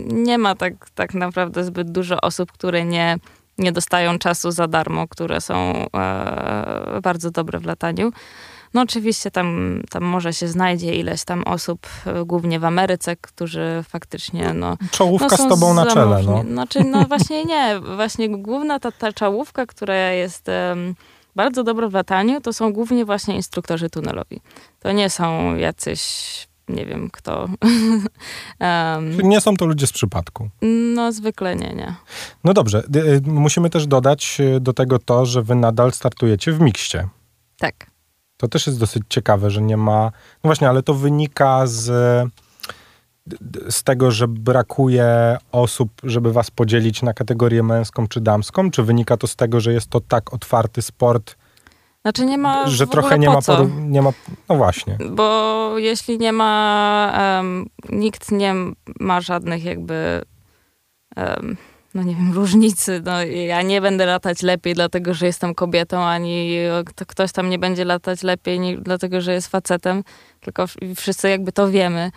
nie 0.07 0.37
ma 0.37 0.55
tak, 0.55 0.89
tak 0.95 1.13
naprawdę 1.13 1.63
zbyt 1.63 1.91
dużo 1.91 2.21
osób, 2.21 2.51
które 2.51 2.85
nie, 2.85 3.17
nie 3.57 3.71
dostają 3.71 4.19
czasu 4.19 4.51
za 4.51 4.67
darmo, 4.67 5.07
które 5.07 5.41
są 5.41 5.55
e, 5.95 6.99
bardzo 7.03 7.31
dobre 7.31 7.59
w 7.59 7.65
lataniu. 7.65 8.11
No 8.73 8.81
oczywiście 8.81 9.31
tam, 9.31 9.81
tam 9.89 10.03
może 10.03 10.33
się 10.33 10.47
znajdzie 10.47 10.95
ileś 10.95 11.23
tam 11.23 11.43
osób, 11.43 11.87
e, 12.05 12.25
głównie 12.25 12.59
w 12.59 12.65
Ameryce, 12.65 13.15
którzy 13.15 13.83
faktycznie, 13.89 14.53
no... 14.53 14.77
Czołówka 14.91 15.35
no, 15.39 15.45
z 15.45 15.49
tobą 15.49 15.73
na 15.73 15.85
czele, 15.85 16.23
no. 16.23 16.43
Znaczy, 16.43 16.83
no 16.83 17.05
właśnie 17.05 17.45
nie. 17.45 17.79
Właśnie 17.95 18.29
główna 18.29 18.79
ta, 18.79 18.91
ta 18.91 19.13
czołówka, 19.13 19.65
która 19.65 19.95
jest 20.11 20.49
em, 20.49 20.95
bardzo 21.35 21.63
dobra 21.63 21.89
w 21.89 21.93
lataniu, 21.93 22.41
to 22.41 22.53
są 22.53 22.73
głównie 22.73 23.05
właśnie 23.05 23.35
instruktorzy 23.35 23.89
tunelowi. 23.89 24.41
To 24.79 24.91
nie 24.91 25.09
są 25.09 25.55
jacyś, 25.55 26.01
nie 26.69 26.85
wiem 26.85 27.09
kto. 27.11 27.47
Em, 28.59 29.17
Nie 29.21 29.41
są 29.41 29.55
to 29.57 29.65
ludzie 29.65 29.87
z 29.87 29.91
przypadku. 29.91 30.49
no 30.95 31.11
zwykle 31.11 31.55
nie, 31.55 31.73
nie. 31.73 31.95
No 32.43 32.53
dobrze, 32.53 32.83
y, 32.95 32.99
y, 32.99 33.21
musimy 33.25 33.69
też 33.69 33.87
dodać 33.87 34.37
y, 34.39 34.59
do 34.59 34.73
tego 34.73 34.99
to, 34.99 35.25
że 35.25 35.41
wy 35.41 35.55
nadal 35.55 35.91
startujecie 35.91 36.51
w 36.51 36.59
mikście. 36.61 37.07
Tak. 37.57 37.85
To 38.37 38.47
też 38.47 38.67
jest 38.67 38.79
dosyć 38.79 39.03
ciekawe, 39.09 39.49
że 39.49 39.61
nie 39.61 39.77
ma. 39.77 40.01
No 40.43 40.47
właśnie, 40.47 40.69
ale 40.69 40.83
to 40.83 40.93
wynika 40.93 41.67
z, 41.67 41.91
z 43.69 43.83
tego, 43.83 44.11
że 44.11 44.27
brakuje 44.27 45.37
osób, 45.51 45.91
żeby 46.03 46.33
was 46.33 46.51
podzielić 46.51 47.01
na 47.01 47.13
kategorię 47.13 47.63
męską 47.63 48.07
czy 48.07 48.21
damską? 48.21 48.71
Czy 48.71 48.83
wynika 48.83 49.17
to 49.17 49.27
z 49.27 49.35
tego, 49.35 49.59
że 49.59 49.73
jest 49.73 49.87
to 49.89 49.99
tak 50.01 50.33
otwarty 50.33 50.81
sport, 50.81 51.35
Znaczy 52.01 52.25
nie 52.25 52.37
ma 52.37 52.67
że 52.67 52.87
trochę 52.87 53.19
nie 53.19 53.27
po 53.27 53.33
ma, 53.33 53.41
co. 53.41 53.53
poru- 53.57 53.85
nie 53.89 54.01
ma. 54.01 54.09
No 54.49 54.55
właśnie. 54.55 54.97
Bo 55.11 55.73
jeśli 55.77 56.17
nie 56.19 56.33
ma, 56.33 57.13
em, 57.39 57.65
nikt 57.89 58.31
nie 58.31 58.53
ma 58.99 59.21
żadnych 59.21 59.63
jakby, 59.63 60.21
em, 61.15 61.57
no 61.93 62.03
nie 62.03 62.15
wiem, 62.15 62.33
różnicy. 62.33 63.01
No, 63.05 63.23
ja 63.23 63.61
nie 63.61 63.81
będę 63.81 64.05
latać 64.05 64.41
lepiej, 64.41 64.73
dlatego 64.73 65.13
że 65.13 65.25
jestem 65.25 65.55
kobietą, 65.55 66.03
ani 66.03 66.55
kto- 66.85 67.05
ktoś 67.05 67.31
tam 67.31 67.49
nie 67.49 67.59
będzie 67.59 67.85
latać 67.85 68.23
lepiej, 68.23 68.59
nie, 68.59 68.77
dlatego 68.77 69.21
że 69.21 69.33
jest 69.33 69.47
facetem, 69.47 70.03
tylko 70.41 70.65
wszyscy 70.95 71.29
jakby 71.29 71.51
to 71.51 71.69
wiemy. 71.69 72.11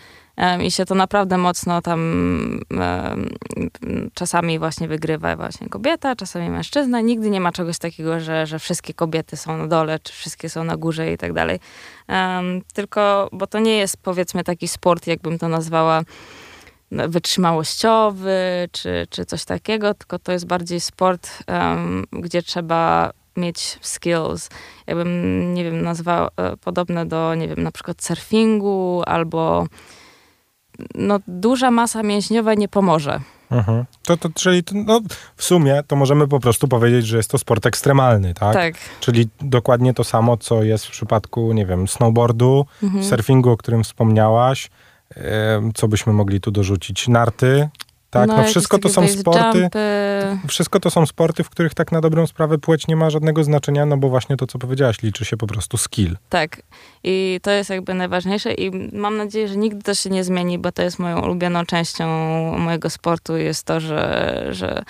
I 0.62 0.70
się 0.70 0.84
to 0.84 0.94
naprawdę 0.94 1.38
mocno 1.38 1.82
tam 1.82 2.60
czasami 4.14 4.58
właśnie 4.58 4.88
wygrywa 4.88 5.36
właśnie 5.36 5.68
kobieta, 5.68 6.16
czasami 6.16 6.50
mężczyzna. 6.50 7.00
Nigdy 7.00 7.30
nie 7.30 7.40
ma 7.40 7.52
czegoś 7.52 7.78
takiego, 7.78 8.20
że, 8.20 8.46
że 8.46 8.58
wszystkie 8.58 8.94
kobiety 8.94 9.36
są 9.36 9.58
na 9.58 9.66
dole, 9.66 9.98
czy 9.98 10.12
wszystkie 10.12 10.48
są 10.48 10.64
na 10.64 10.76
górze 10.76 11.12
i 11.12 11.18
tak 11.18 11.32
dalej. 11.32 11.60
Tylko, 12.74 13.28
bo 13.32 13.46
to 13.46 13.58
nie 13.58 13.76
jest 13.76 13.96
powiedzmy 13.96 14.44
taki 14.44 14.68
sport, 14.68 15.06
jakbym 15.06 15.38
to 15.38 15.48
nazwała 15.48 16.02
no, 16.90 17.08
wytrzymałościowy, 17.08 18.68
czy, 18.72 19.06
czy 19.10 19.24
coś 19.24 19.44
takiego, 19.44 19.94
tylko 19.94 20.18
to 20.18 20.32
jest 20.32 20.46
bardziej 20.46 20.80
sport, 20.80 21.44
gdzie 22.12 22.42
trzeba 22.42 23.12
mieć 23.36 23.78
skills. 23.80 24.48
Jakbym, 24.86 25.54
nie 25.54 25.64
wiem, 25.64 25.82
nazwała 25.82 26.28
e, 26.36 26.56
podobne 26.56 27.06
do, 27.06 27.34
nie 27.34 27.48
wiem, 27.48 27.62
na 27.62 27.72
przykład 27.72 28.02
surfingu 28.02 29.02
albo 29.06 29.66
no, 30.94 31.18
duża 31.28 31.70
masa 31.70 32.02
mięśniowa 32.02 32.54
nie 32.54 32.68
pomoże. 32.68 33.20
Mhm. 33.50 33.84
To, 34.06 34.16
to, 34.16 34.28
czyli 34.34 34.64
to, 34.64 34.74
no, 34.74 35.00
w 35.36 35.44
sumie 35.44 35.82
to 35.86 35.96
możemy 35.96 36.28
po 36.28 36.40
prostu 36.40 36.68
powiedzieć, 36.68 37.06
że 37.06 37.16
jest 37.16 37.30
to 37.30 37.38
sport 37.38 37.66
ekstremalny, 37.66 38.34
tak? 38.34 38.54
Tak. 38.54 38.74
Czyli 39.00 39.28
dokładnie 39.40 39.94
to 39.94 40.04
samo, 40.04 40.36
co 40.36 40.62
jest 40.62 40.86
w 40.86 40.90
przypadku, 40.90 41.52
nie 41.52 41.66
wiem, 41.66 41.88
snowboardu, 41.88 42.66
Mhm. 42.82 43.04
surfingu, 43.04 43.50
o 43.50 43.56
którym 43.56 43.84
wspomniałaś. 43.84 44.70
Co 45.74 45.88
byśmy 45.88 46.12
mogli 46.12 46.40
tu 46.40 46.50
dorzucić? 46.50 47.08
Narty, 47.08 47.68
tak? 48.18 48.28
No, 48.28 48.36
jakieś 48.36 48.50
wszystko 48.50 48.78
to 48.78 48.88
są 48.88 49.08
sporty. 49.08 49.58
Jumpy. 49.58 50.38
Wszystko 50.48 50.80
to 50.80 50.90
są 50.90 51.06
sporty, 51.06 51.44
w 51.44 51.50
których 51.50 51.74
tak 51.74 51.92
na 51.92 52.00
dobrą 52.00 52.26
sprawę 52.26 52.58
płeć 52.58 52.86
nie 52.86 52.96
ma 52.96 53.10
żadnego 53.10 53.44
znaczenia, 53.44 53.86
no 53.86 53.96
bo 53.96 54.08
właśnie 54.08 54.36
to, 54.36 54.46
co 54.46 54.58
powiedziałaś, 54.58 55.02
liczy 55.02 55.24
się 55.24 55.36
po 55.36 55.46
prostu 55.46 55.76
skill. 55.76 56.16
Tak. 56.28 56.62
I 57.04 57.40
to 57.42 57.50
jest 57.50 57.70
jakby 57.70 57.94
najważniejsze 57.94 58.52
i 58.52 58.90
mam 58.92 59.16
nadzieję, 59.16 59.48
że 59.48 59.56
nigdy 59.56 59.82
to 59.82 59.94
się 59.94 60.10
nie 60.10 60.24
zmieni, 60.24 60.58
bo 60.58 60.72
to 60.72 60.82
jest 60.82 60.98
moją 60.98 61.22
ulubioną 61.22 61.66
częścią 61.66 62.06
mojego 62.58 62.90
sportu, 62.90 63.36
jest 63.36 63.64
to, 63.64 63.80
że, 63.80 64.46
że 64.50 64.82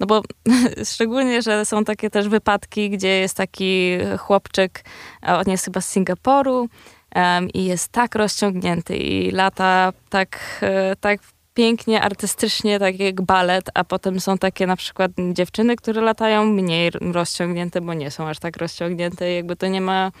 no 0.00 0.06
bo 0.06 0.22
szczególnie, 0.94 1.42
że 1.42 1.64
są 1.64 1.84
takie 1.84 2.10
też 2.10 2.28
wypadki, 2.28 2.90
gdzie 2.90 3.08
jest 3.08 3.36
taki 3.36 3.98
chłopczyk, 4.18 4.84
on 5.22 5.44
jest 5.46 5.64
chyba 5.64 5.80
z 5.80 5.88
Singapuru 5.88 6.68
em, 7.14 7.50
i 7.50 7.64
jest 7.64 7.88
tak 7.88 8.14
rozciągnięty 8.14 8.96
i 8.96 9.30
lata 9.30 9.92
tak, 10.10 10.38
e, 10.62 10.96
tak 10.96 11.20
pięknie, 11.54 12.02
artystycznie, 12.02 12.78
tak 12.78 12.98
jak 12.98 13.22
balet, 13.22 13.70
a 13.74 13.84
potem 13.84 14.20
są 14.20 14.38
takie 14.38 14.66
na 14.66 14.76
przykład 14.76 15.10
dziewczyny, 15.32 15.76
które 15.76 16.02
latają 16.02 16.44
mniej 16.44 16.90
rozciągnięte, 16.90 17.80
bo 17.80 17.94
nie 17.94 18.10
są 18.10 18.28
aż 18.28 18.38
tak 18.38 18.56
rozciągnięte, 18.56 19.32
jakby 19.32 19.56
to 19.56 19.66
nie 19.66 19.80
ma 19.80 20.12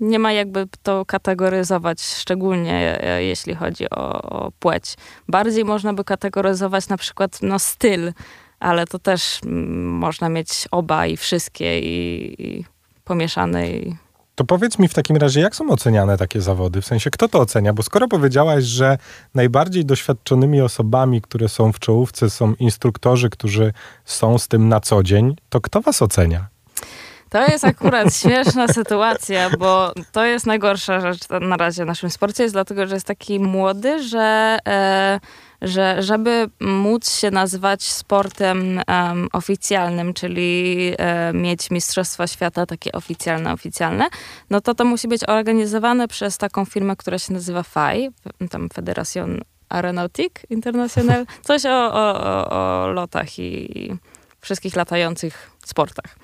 nie 0.00 0.18
ma 0.18 0.32
jakby 0.32 0.66
to 0.82 1.04
kategoryzować, 1.04 2.02
szczególnie 2.02 3.04
e, 3.04 3.24
jeśli 3.24 3.54
chodzi 3.54 3.90
o, 3.90 4.22
o 4.22 4.52
płeć. 4.58 4.94
Bardziej 5.28 5.64
można 5.64 5.92
by 5.92 6.04
kategoryzować 6.04 6.88
na 6.88 6.96
przykład 6.96 7.38
no, 7.42 7.58
styl, 7.58 8.12
ale 8.60 8.86
to 8.86 8.98
też 8.98 9.40
można 9.82 10.28
mieć 10.28 10.68
oba 10.70 11.06
i 11.06 11.16
wszystkie 11.16 11.80
i, 11.80 12.34
i 12.42 12.64
pomieszane. 13.04 13.70
I... 13.70 14.05
To 14.36 14.44
powiedz 14.44 14.78
mi 14.78 14.88
w 14.88 14.94
takim 14.94 15.16
razie, 15.16 15.40
jak 15.40 15.56
są 15.56 15.70
oceniane 15.70 16.18
takie 16.18 16.40
zawody? 16.40 16.80
W 16.82 16.86
sensie, 16.86 17.10
kto 17.10 17.28
to 17.28 17.40
ocenia? 17.40 17.72
Bo 17.72 17.82
skoro 17.82 18.08
powiedziałaś, 18.08 18.64
że 18.64 18.98
najbardziej 19.34 19.84
doświadczonymi 19.84 20.60
osobami, 20.60 21.22
które 21.22 21.48
są 21.48 21.72
w 21.72 21.78
czołówce, 21.78 22.30
są 22.30 22.54
instruktorzy, 22.54 23.30
którzy 23.30 23.72
są 24.04 24.38
z 24.38 24.48
tym 24.48 24.68
na 24.68 24.80
co 24.80 25.02
dzień, 25.02 25.36
to 25.48 25.60
kto 25.60 25.80
was 25.80 26.02
ocenia? 26.02 26.46
To 27.28 27.46
jest 27.46 27.64
akurat 27.64 28.14
śmieszna 28.20 28.68
sytuacja, 28.68 29.50
bo 29.58 29.92
to 30.12 30.24
jest 30.24 30.46
najgorsza 30.46 31.00
rzecz 31.00 31.28
na 31.40 31.56
razie 31.56 31.84
w 31.84 31.86
naszym 31.86 32.10
sporcie, 32.10 32.42
jest 32.42 32.54
dlatego, 32.54 32.86
że 32.86 32.94
jest 32.94 33.06
taki 33.06 33.40
młody, 33.40 34.02
że, 34.02 34.58
e, 34.68 35.20
że 35.62 36.02
żeby 36.02 36.50
móc 36.60 37.10
się 37.10 37.30
nazywać 37.30 37.82
sportem 37.82 38.80
em, 38.86 39.28
oficjalnym, 39.32 40.14
czyli 40.14 40.92
e, 40.98 41.32
mieć 41.32 41.70
Mistrzostwa 41.70 42.26
Świata 42.26 42.66
takie 42.66 42.92
oficjalne, 42.92 43.52
oficjalne, 43.52 44.08
no 44.50 44.60
to 44.60 44.74
to 44.74 44.84
musi 44.84 45.08
być 45.08 45.28
organizowane 45.28 46.08
przez 46.08 46.38
taką 46.38 46.64
firmę, 46.64 46.96
która 46.96 47.18
się 47.18 47.32
nazywa 47.32 47.62
FAI, 47.62 48.10
tam 48.50 48.68
Federation 48.68 49.40
Aeronautique 49.68 50.46
International, 50.50 51.26
coś 51.48 51.66
o, 51.66 51.92
o, 51.94 52.20
o, 52.20 52.50
o 52.50 52.88
lotach 52.88 53.38
i 53.38 53.92
wszystkich 54.40 54.76
latających 54.76 55.50
sportach. 55.64 56.16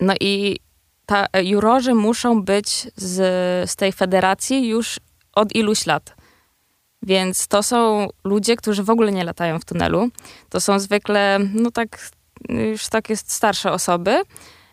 No 0.00 0.14
i 0.20 0.58
ta, 1.06 1.26
jurorzy 1.42 1.94
muszą 1.94 2.42
być 2.42 2.88
z, 2.96 3.70
z 3.70 3.76
tej 3.76 3.92
federacji 3.92 4.68
już 4.68 5.00
od 5.32 5.54
iluś 5.54 5.86
lat. 5.86 6.14
Więc 7.02 7.48
to 7.48 7.62
są 7.62 8.08
ludzie, 8.24 8.56
którzy 8.56 8.82
w 8.82 8.90
ogóle 8.90 9.12
nie 9.12 9.24
latają 9.24 9.58
w 9.58 9.64
tunelu. 9.64 10.08
To 10.48 10.60
są 10.60 10.78
zwykle, 10.78 11.38
no 11.54 11.70
tak, 11.70 12.10
już 12.48 12.88
takie 12.88 13.16
starsze 13.16 13.72
osoby. 13.72 14.22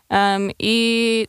Em, 0.09 0.51
I 0.59 1.27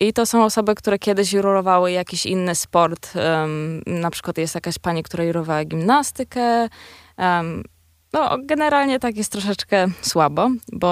i 0.00 0.12
to 0.12 0.26
są 0.26 0.44
osoby, 0.44 0.74
które 0.74 0.98
kiedyś 0.98 1.32
jurorowały 1.32 1.92
jakiś 1.92 2.26
inny 2.26 2.54
sport. 2.54 3.12
em, 3.16 3.82
na 3.86 4.10
przykład 4.10 4.38
jest 4.38 4.54
jakaś 4.54 4.78
pani, 4.78 5.02
która 5.02 5.24
jurowała 5.24 5.64
gimnastykę. 5.64 6.68
em, 7.16 7.64
no, 8.12 8.36
generalnie 8.44 8.98
tak 8.98 9.16
jest 9.16 9.32
troszeczkę 9.32 9.86
słabo, 10.02 10.50
bo 10.72 10.88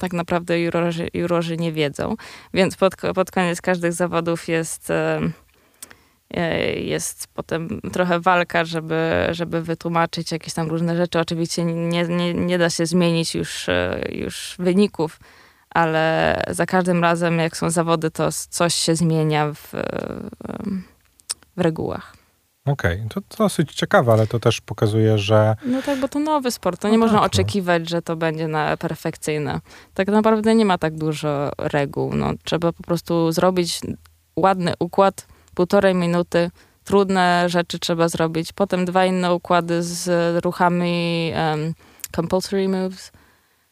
tak 0.00 0.12
naprawdę 0.12 0.60
jurorzy, 0.60 1.08
jurorzy 1.14 1.56
nie 1.56 1.72
wiedzą. 1.72 2.14
Więc 2.54 2.76
pod, 2.76 2.94
pod 3.14 3.30
koniec 3.30 3.60
każdych 3.60 3.92
zawodów 3.92 4.48
jest, 4.48 4.90
e, 4.90 5.20
jest 6.76 7.26
potem 7.34 7.80
trochę 7.92 8.20
walka, 8.20 8.64
żeby, 8.64 9.28
żeby 9.30 9.62
wytłumaczyć 9.62 10.32
jakieś 10.32 10.54
tam 10.54 10.68
różne 10.68 10.96
rzeczy. 10.96 11.18
Oczywiście 11.20 11.64
nie, 11.64 12.04
nie, 12.04 12.34
nie 12.34 12.58
da 12.58 12.70
się 12.70 12.86
zmienić 12.86 13.34
już, 13.34 13.68
e, 13.68 14.00
już 14.12 14.54
wyników, 14.58 15.20
ale 15.70 16.34
za 16.50 16.66
każdym 16.66 17.02
razem, 17.02 17.38
jak 17.38 17.56
są 17.56 17.70
zawody, 17.70 18.10
to 18.10 18.28
coś 18.50 18.74
się 18.74 18.94
zmienia 18.96 19.52
w, 19.52 19.74
em, 19.74 20.82
w 21.56 21.60
regułach. 21.60 22.16
Okej, 22.64 23.02
to, 23.10 23.20
to 23.20 23.36
dosyć 23.36 23.74
ciekawe, 23.74 24.12
ale 24.12 24.26
to 24.26 24.40
też 24.40 24.60
pokazuje, 24.60 25.18
że 25.18 25.56
No 25.66 25.82
tak, 25.82 26.00
bo 26.00 26.08
to 26.08 26.18
nowy 26.18 26.50
sport. 26.50 26.80
To 26.80 26.88
nie 26.88 26.98
No 26.98 27.04
można 27.06 27.18
tak, 27.18 27.22
no. 27.22 27.26
oczekiwać, 27.26 27.88
że 27.88 28.02
to 28.02 28.16
będzie 28.16 28.48
na 28.48 28.76
perfekcyjne. 28.76 29.60
Tak 29.94 30.08
naprawdę 30.08 30.54
nie 30.54 30.64
ma 30.64 30.78
tak 30.78 30.96
dużo 30.96 31.50
reguł. 31.58 32.14
No, 32.14 32.30
trzeba 32.44 32.72
po 32.72 32.82
prostu 32.82 33.32
zrobić 33.32 33.80
ładny 34.36 34.74
układ, 34.78 35.26
półtorej 35.58 35.94
minuty. 35.94 36.50
Trudne 36.84 37.48
rzeczy 37.48 37.78
trzeba 37.78 38.08
zrobić. 38.08 38.52
Potem 38.52 38.84
dwa 38.84 39.06
inne 39.06 39.34
układy 39.34 39.82
z 39.82 40.04
ruchami 40.44 41.32
um, 41.36 41.74
compulsory 42.16 42.68
moves, 42.68 43.12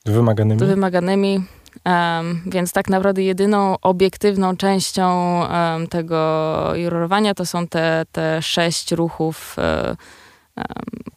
wymaganymi. 0.06 0.60
wymaganymi. 0.60 1.44
Em, 1.84 2.42
więc 2.46 2.72
tak 2.72 2.88
naprawdę 2.88 3.22
jedyną 3.22 3.76
obiektywną 3.82 4.56
częścią 4.56 5.06
em, 5.48 5.86
tego 5.86 6.72
jurorowania 6.74 7.34
to 7.34 7.46
są 7.46 7.68
te, 7.68 8.04
te 8.12 8.42
sześć 8.42 8.92
ruchów 8.92 9.56
em, 9.58 9.96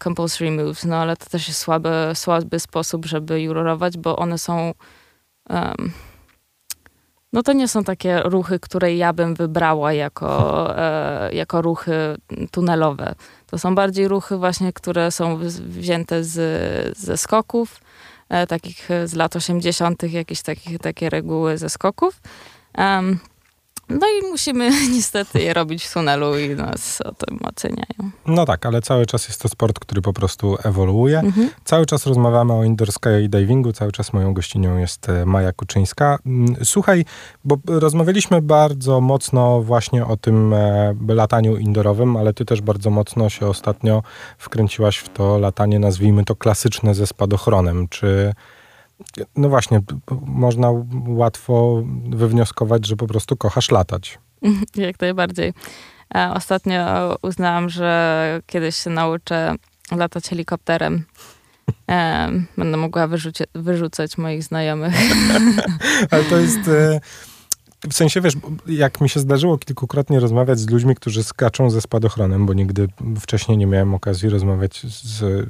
compulsory 0.04 0.52
moves, 0.52 0.86
no 0.86 0.96
ale 0.96 1.18
to 1.18 1.26
też 1.26 1.48
jest 1.48 1.60
słaby, 1.60 1.90
słaby 2.14 2.60
sposób, 2.60 3.06
żeby 3.06 3.42
jurorować, 3.42 3.98
bo 3.98 4.18
one 4.18 4.38
są 4.38 4.74
no 7.34 7.44
to 7.44 7.54
nie 7.54 7.68
są 7.68 7.84
takie 7.84 8.20
ruchy, 8.20 8.60
które 8.60 8.96
ja 8.96 9.14
bym 9.14 9.36
wybrała 9.36 9.94
jako, 9.94 10.30
e, 10.78 11.34
jako 11.34 11.62
ruchy 11.62 12.16
tunelowe. 12.52 13.16
To 13.48 13.58
są 13.58 13.76
bardziej 13.76 14.08
ruchy 14.08 14.38
właśnie, 14.38 14.74
które 14.74 15.12
są 15.12 15.40
wzięte 15.60 16.24
z, 16.24 16.98
ze 16.98 17.18
skoków, 17.18 17.82
e, 18.30 18.48
takich 18.48 18.90
z 19.06 19.14
lat 19.14 19.36
80., 19.36 20.04
jakieś 20.04 20.42
takich, 20.42 20.80
takie 20.80 21.10
reguły 21.10 21.58
ze 21.58 21.70
skoków. 21.70 22.22
Um, 22.78 23.20
no 23.90 24.08
i 24.08 24.28
musimy 24.32 24.70
niestety 24.96 25.42
je 25.42 25.54
robić 25.54 25.86
w 25.86 25.94
tunelu 25.94 26.38
i 26.38 26.50
nas 26.50 27.02
o 27.02 27.12
tym 27.12 27.40
oceniają. 27.44 28.12
No 28.28 28.46
tak, 28.46 28.66
ale 28.66 28.82
cały 28.82 29.06
czas 29.06 29.28
jest 29.28 29.42
to 29.42 29.50
sport, 29.50 29.80
który 29.80 30.02
po 30.02 30.14
prostu 30.14 30.58
ewoluuje. 30.64 31.20
Mhm. 31.20 31.50
Cały 31.64 31.86
czas 31.86 32.06
rozmawiamy 32.06 32.54
o 32.54 32.64
indoor 32.64 32.92
skydivingu, 32.92 33.74
cały 33.74 33.92
czas 33.92 34.14
moją 34.14 34.34
gościnią 34.34 34.78
jest 34.78 35.10
e, 35.10 35.26
Maja 35.26 35.54
Kuczyńska. 35.54 36.20
Mm, 36.26 36.56
słuchaj, 36.64 37.06
bo 37.46 37.58
rozmawialiśmy 37.68 38.42
bardzo 38.42 39.02
mocno 39.02 39.62
właśnie 39.62 40.06
o 40.06 40.18
tym 40.18 40.54
e, 40.54 40.96
lataniu 41.08 41.58
indoorowym, 41.58 42.18
ale 42.18 42.34
ty 42.34 42.46
też 42.46 42.62
bardzo 42.62 42.90
mocno 42.90 43.30
się 43.30 43.48
ostatnio 43.48 44.04
wkręciłaś 44.38 44.98
w 44.98 45.10
to 45.10 45.38
latanie, 45.38 45.80
nazwijmy 45.80 46.26
to 46.26 46.36
klasyczne 46.36 46.96
ze 46.96 47.08
spadochronem. 47.08 47.88
Czy 47.88 48.34
no 49.36 49.50
właśnie, 49.50 49.82
można 50.26 50.70
łatwo 51.08 51.84
wywnioskować, 52.10 52.88
że 52.88 52.96
po 52.96 53.08
prostu 53.08 53.38
kochasz 53.38 53.72
latać. 53.72 54.20
Jak 54.76 55.02
najbardziej. 55.02 55.54
Ostatnio 56.34 57.16
uznałam, 57.22 57.70
że 57.70 58.42
kiedyś 58.46 58.76
się 58.76 58.90
nauczę 58.90 59.56
latać 59.92 60.24
helikopterem. 60.24 61.04
Będę 62.58 62.78
mogła 62.78 63.08
wyrzuci- 63.08 63.48
wyrzucać 63.56 64.18
moich 64.18 64.44
znajomych. 64.44 64.94
Ale 66.12 66.24
to 66.24 66.38
jest... 66.38 66.68
E, 66.68 67.00
w 67.90 67.94
sensie, 67.94 68.22
wiesz, 68.22 68.34
jak 68.68 69.02
mi 69.02 69.10
się 69.10 69.20
zdarzyło 69.20 69.58
kilkukrotnie 69.58 70.20
rozmawiać 70.20 70.60
z 70.60 70.70
ludźmi, 70.70 70.96
którzy 70.96 71.24
skaczą 71.24 71.70
ze 71.70 71.82
spadochronem, 71.82 72.46
bo 72.46 72.54
nigdy 72.54 72.88
wcześniej 73.20 73.58
nie 73.58 73.68
miałem 73.68 73.94
okazji 73.94 74.30
rozmawiać 74.30 74.82
z 74.84 75.48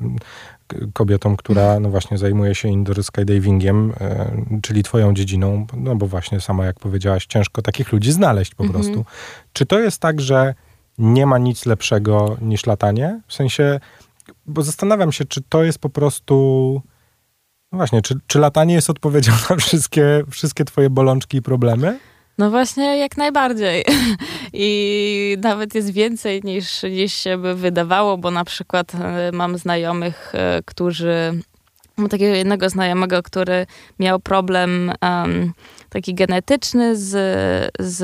kobietą, 0.94 1.38
która 1.38 1.80
no 1.80 1.90
właśnie 1.90 2.18
zajmuje 2.18 2.56
się 2.56 2.70
indoor 2.70 3.04
skydivingiem, 3.04 3.94
e, 4.02 4.32
czyli 4.62 4.84
twoją 4.84 5.14
dziedziną, 5.14 5.68
no 5.78 5.96
bo 5.96 6.08
właśnie 6.08 6.42
sama 6.42 6.66
jak 6.66 6.80
powiedziałaś, 6.80 7.26
ciężko 7.26 7.62
takich 7.62 7.92
ludzi 7.92 8.12
znaleźć 8.12 8.56
po 8.56 8.64
mhm. 8.64 8.84
prostu. 8.84 9.06
Czy 9.54 9.66
to 9.66 9.80
jest 9.80 10.00
tak, 10.00 10.22
że 10.22 10.54
nie 10.98 11.26
ma 11.26 11.38
nic 11.38 11.66
lepszego 11.66 12.38
niż 12.42 12.66
latanie? 12.66 13.22
W 13.28 13.34
sensie, 13.34 13.80
bo 14.46 14.62
zastanawiam 14.62 15.12
się, 15.12 15.26
czy 15.26 15.42
to 15.50 15.64
jest 15.64 15.80
po 15.80 15.90
prostu... 15.90 16.82
No 17.72 17.78
właśnie, 17.78 18.02
czy, 18.02 18.16
czy 18.28 18.40
latanie 18.40 18.74
jest 18.74 18.90
odpowiedzią 18.90 19.32
na 19.50 19.56
wszystkie, 19.56 20.24
wszystkie 20.30 20.66
twoje 20.66 20.90
bolączki 20.90 21.38
i 21.38 21.42
problemy? 21.42 22.00
No 22.40 22.50
właśnie, 22.50 22.98
jak 22.98 23.18
najbardziej. 23.18 23.86
I 24.54 25.38
nawet 25.42 25.76
jest 25.76 25.92
więcej 25.92 26.42
niż, 26.44 26.84
niż 26.84 27.14
się 27.14 27.38
by 27.38 27.56
wydawało, 27.56 28.18
bo 28.18 28.32
na 28.32 28.46
przykład 28.46 28.96
e, 28.96 29.32
mam 29.32 29.58
znajomych, 29.58 30.32
e, 30.36 30.62
którzy. 30.66 31.42
Mam 31.98 32.10
takiego 32.10 32.36
jednego 32.36 32.70
znajomego, 32.70 33.24
który 33.24 33.66
miał 34.00 34.20
problem 34.20 34.92
um, 35.02 35.54
taki 35.90 36.14
genetyczny 36.14 36.96
z, 36.96 37.12
z 37.80 38.04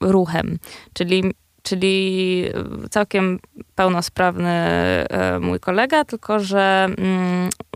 ruchem, 0.00 0.58
czyli 0.92 1.22
czyli 1.62 2.44
całkiem 2.90 3.38
pełnosprawny 3.74 4.50
e, 4.50 5.38
mój 5.40 5.60
kolega, 5.60 6.04
tylko 6.04 6.40
że 6.40 6.88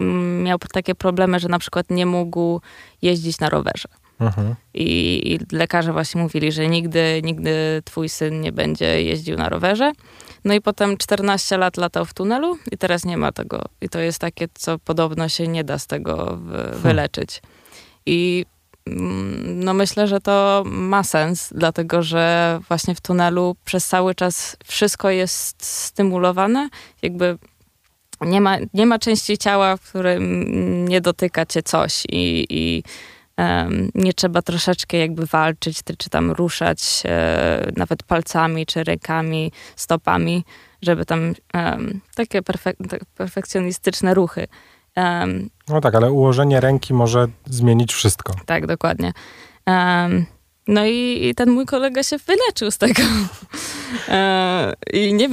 mm, 0.01 0.43
miał 0.43 0.59
takie 0.59 0.95
problemy, 0.95 1.41
że 1.41 1.49
na 1.49 1.59
przykład 1.59 1.91
nie 1.91 2.07
mógł 2.07 2.61
jeździć 3.03 3.41
na 3.41 3.49
rowerze. 3.49 3.89
Mhm. 4.21 4.55
I, 4.75 5.21
I, 5.33 5.57
lekarze 5.57 5.93
właśnie 5.93 6.23
mówili, 6.23 6.53
że 6.53 6.69
nigdy, 6.69 7.21
nigdy 7.25 7.83
twój 7.85 8.09
syn 8.09 8.41
nie 8.41 8.53
będzie 8.53 9.03
jeździł 9.03 9.37
na 9.37 9.49
rowerze. 9.49 9.93
No 10.45 10.55
i 10.55 10.61
potem 10.61 10.97
14 10.97 11.59
lat 11.59 11.77
latał 11.77 12.05
w 12.05 12.15
tunelu 12.15 12.59
i 12.73 12.79
teraz 12.79 13.05
nie 13.05 13.17
ma 13.17 13.33
tego. 13.33 13.65
I 13.81 13.89
to 13.89 13.99
jest 13.99 14.19
takie, 14.19 14.49
co 14.55 14.79
podobno 14.79 15.29
się 15.29 15.49
nie 15.49 15.65
da 15.65 15.79
z 15.79 15.87
tego 15.87 16.37
wy, 16.37 16.71
wyleczyć. 16.83 17.43
I 18.07 18.47
mm, 18.87 19.65
no 19.65 19.75
myślę, 19.75 20.07
że 20.07 20.21
to 20.21 20.65
ma 20.67 21.03
sens, 21.03 21.53
dlatego 21.55 22.03
że 22.03 22.61
właśnie 22.69 22.95
w 22.95 23.01
tunelu 23.01 23.57
przez 23.65 23.87
cały 23.87 24.15
czas 24.15 24.57
wszystko 24.65 25.11
jest 25.11 25.65
stymulowane, 25.65 26.69
jakby 27.03 27.39
nie 28.21 28.41
ma, 28.41 28.57
nie 28.75 28.87
ma 28.87 28.99
części 28.99 29.39
ciała, 29.39 29.77
w 29.77 29.89
którym 29.89 30.45
nie 30.89 31.01
dotyka 31.01 31.47
cię 31.47 31.63
coś 31.63 32.05
i, 32.09 32.47
i 32.51 32.83
nie 33.95 34.13
trzeba 34.13 34.43
troszeczkę 34.43 34.97
jakby 34.97 35.27
walczyć, 35.27 35.79
czy 35.99 36.11
tam 36.11 36.31
ruszać 36.31 37.03
e, 37.05 37.73
nawet 37.77 38.03
palcami, 38.03 38.67
czy 38.67 38.85
rękami, 38.85 39.53
stopami, 39.77 40.45
żeby 40.83 41.07
tam 41.07 41.35
takie 42.15 42.43
perfek- 42.43 42.89
tak 42.89 43.05
perfekcjonistyczne 43.05 44.15
ruchy. 44.15 44.47
no 45.69 45.81
tak, 45.81 45.95
ale 45.95 46.13
ułożenie 46.13 46.61
ręki 46.61 46.95
może 46.95 47.27
zmienić 47.45 47.93
wszystko. 47.93 48.35
Tak, 48.47 48.67
dokładnie. 48.67 49.13
no 50.69 50.87
i, 50.87 51.19
i, 51.23 51.35
ten 51.35 51.51
mój 51.51 51.67
kolega 51.67 52.03
się 52.03 52.19
wyleczył 52.19 52.71
z 52.71 52.79
tego. 52.79 53.03
E, 54.09 54.73
I 54.93 55.15
nie 55.15 55.29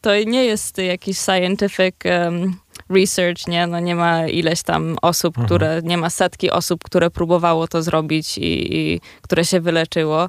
to 0.00 0.10
nie 0.26 0.44
jest 0.44 0.78
jakiś 0.78 1.18
scientific 1.18 1.94
um, 2.04 2.56
research, 2.88 3.46
nie? 3.46 3.66
No 3.66 3.80
nie 3.80 3.94
ma 3.94 4.26
ileś 4.26 4.62
tam 4.62 4.96
osób, 5.02 5.38
mhm. 5.38 5.46
które, 5.46 5.80
nie 5.84 5.98
ma 5.98 6.10
setki 6.10 6.50
osób, 6.50 6.84
które 6.84 7.10
próbowało 7.10 7.68
to 7.68 7.82
zrobić 7.82 8.38
i, 8.38 8.76
i 8.76 9.00
które 9.22 9.44
się 9.44 9.60
wyleczyło. 9.60 10.28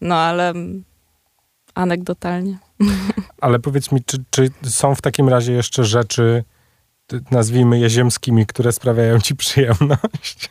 No 0.00 0.14
ale 0.14 0.52
anegdotalnie. 1.74 2.58
Ale 3.40 3.58
powiedz 3.58 3.92
mi, 3.92 4.04
czy, 4.04 4.24
czy 4.30 4.50
są 4.62 4.94
w 4.94 5.02
takim 5.02 5.28
razie 5.28 5.52
jeszcze 5.52 5.84
rzeczy, 5.84 6.44
nazwijmy 7.30 7.78
je 7.78 7.90
ziemskimi, 7.90 8.46
które 8.46 8.72
sprawiają 8.72 9.20
ci 9.20 9.36
przyjemność? 9.36 10.50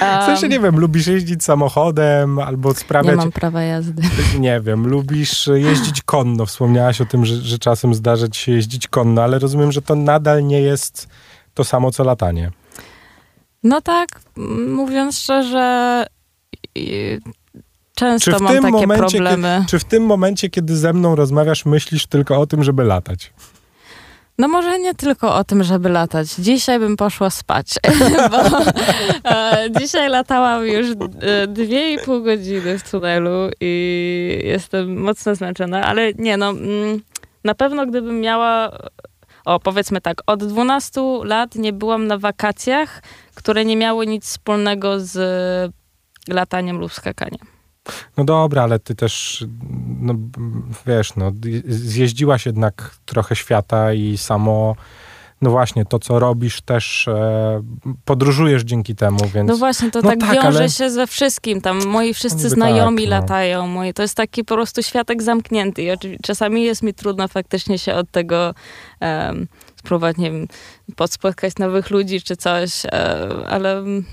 W 0.00 0.24
sensie, 0.26 0.48
nie 0.48 0.60
wiem, 0.60 0.78
lubisz 0.78 1.06
jeździć 1.06 1.44
samochodem 1.44 2.38
albo 2.38 2.74
sprawiać... 2.74 3.10
Nie 3.10 3.16
mam 3.16 3.32
prawa 3.32 3.62
jazdy. 3.62 4.02
Nie 4.38 4.60
wiem, 4.60 4.86
lubisz 4.86 5.46
jeździć 5.54 6.02
konno. 6.02 6.46
Wspomniałaś 6.46 7.00
o 7.00 7.06
tym, 7.06 7.24
że, 7.24 7.36
że 7.36 7.58
czasem 7.58 7.94
zdarza 7.94 8.28
ci 8.28 8.40
się 8.42 8.52
jeździć 8.52 8.88
konno, 8.88 9.22
ale 9.22 9.38
rozumiem, 9.38 9.72
że 9.72 9.82
to 9.82 9.94
nadal 9.94 10.44
nie 10.46 10.60
jest 10.60 11.08
to 11.54 11.64
samo, 11.64 11.90
co 11.90 12.04
latanie. 12.04 12.50
No 13.62 13.80
tak, 13.80 14.20
mówiąc 14.68 15.18
szczerze, 15.18 16.06
często 17.94 18.38
mam 18.38 18.56
takie 18.56 18.70
momencie, 18.70 19.18
problemy. 19.18 19.54
Kiedy, 19.58 19.70
czy 19.70 19.78
w 19.78 19.84
tym 19.84 20.06
momencie, 20.06 20.50
kiedy 20.50 20.76
ze 20.76 20.92
mną 20.92 21.14
rozmawiasz, 21.14 21.64
myślisz 21.64 22.06
tylko 22.06 22.40
o 22.40 22.46
tym, 22.46 22.64
żeby 22.64 22.84
latać? 22.84 23.32
No 24.38 24.48
może 24.48 24.78
nie 24.78 24.94
tylko 24.94 25.34
o 25.34 25.44
tym, 25.44 25.64
żeby 25.64 25.88
latać. 25.88 26.28
Dzisiaj 26.38 26.78
bym 26.78 26.96
poszła 26.96 27.30
spać, 27.30 27.66
bo 28.30 28.60
e, 29.30 29.68
dzisiaj 29.78 30.08
latałam 30.08 30.66
już 30.66 30.86
e, 31.20 31.46
dwie 31.46 31.92
i 31.92 31.98
pół 31.98 32.22
godziny 32.22 32.78
w 32.78 32.90
tunelu 32.90 33.50
i 33.60 34.40
jestem 34.44 35.02
mocno 35.02 35.34
zmęczona, 35.34 35.84
ale 35.84 36.12
nie 36.12 36.36
no, 36.36 36.50
mm, 36.50 37.00
na 37.44 37.54
pewno 37.54 37.86
gdybym 37.86 38.20
miała, 38.20 38.78
o 39.44 39.60
powiedzmy 39.60 40.00
tak, 40.00 40.22
od 40.26 40.44
12 40.44 41.00
lat 41.24 41.54
nie 41.54 41.72
byłam 41.72 42.06
na 42.06 42.18
wakacjach, 42.18 43.02
które 43.34 43.64
nie 43.64 43.76
miały 43.76 44.06
nic 44.06 44.24
wspólnego 44.24 45.00
z 45.00 45.16
lataniem 46.28 46.78
lub 46.78 46.92
skakaniem. 46.92 47.55
No 48.16 48.24
dobra, 48.24 48.62
ale 48.62 48.78
ty 48.78 48.94
też, 48.94 49.44
no 50.00 50.14
wiesz, 50.86 51.16
no, 51.16 51.32
zjeździłaś 51.66 52.46
jednak 52.46 52.90
trochę 53.04 53.36
świata 53.36 53.92
i 53.92 54.18
samo 54.18 54.76
no 55.42 55.50
właśnie, 55.50 55.84
to 55.84 55.98
co 55.98 56.18
robisz 56.18 56.60
też 56.60 57.08
e, 57.08 57.62
podróżujesz 58.04 58.62
dzięki 58.62 58.94
temu, 58.94 59.18
więc... 59.34 59.48
No 59.48 59.56
właśnie, 59.56 59.90
to 59.90 60.02
no 60.02 60.10
tak, 60.10 60.20
tak, 60.20 60.34
wiąże 60.34 60.58
ale... 60.58 60.70
się 60.70 60.90
ze 60.90 61.06
wszystkim, 61.06 61.60
tam 61.60 61.86
moi 61.86 62.14
wszyscy 62.14 62.44
no 62.44 62.50
znajomi 62.50 63.02
tak, 63.02 63.10
no. 63.10 63.16
latają, 63.16 63.66
moi, 63.66 63.94
to 63.94 64.02
jest 64.02 64.14
taki 64.14 64.44
po 64.44 64.54
prostu 64.54 64.82
światek 64.82 65.22
zamknięty 65.22 65.82
i 65.82 65.88
czasami 66.22 66.62
jest 66.62 66.82
mi 66.82 66.94
trudno 66.94 67.28
faktycznie 67.28 67.78
się 67.78 67.94
od 67.94 68.10
tego 68.10 68.54
um, 69.00 69.48
spróbować, 69.76 70.16
nie 70.16 70.30
wiem, 70.30 70.46
spotkać 71.06 71.56
nowych 71.58 71.90
ludzi 71.90 72.22
czy 72.22 72.36
coś, 72.36 72.86
e, 72.86 72.90
ale 73.48 73.78
mm, 73.78 74.04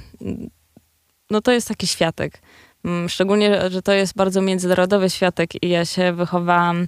no 1.30 1.42
to 1.42 1.52
jest 1.52 1.68
taki 1.68 1.88
światek. 1.88 2.42
Mm, 2.86 3.10
szczególnie, 3.10 3.70
że 3.70 3.82
to 3.82 3.92
jest 3.92 4.16
bardzo 4.16 4.42
międzynarodowy 4.42 5.10
światek 5.10 5.64
i 5.64 5.70
ja 5.70 5.86
się 5.86 6.14
wychowałam, 6.14 6.88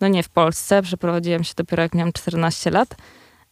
no 0.00 0.08
nie 0.08 0.22
w 0.22 0.28
Polsce, 0.28 0.82
przeprowadziłam 0.82 1.44
się 1.44 1.52
dopiero 1.56 1.82
jak 1.82 1.94
miałam 1.94 2.12
14 2.12 2.70
lat. 2.70 2.94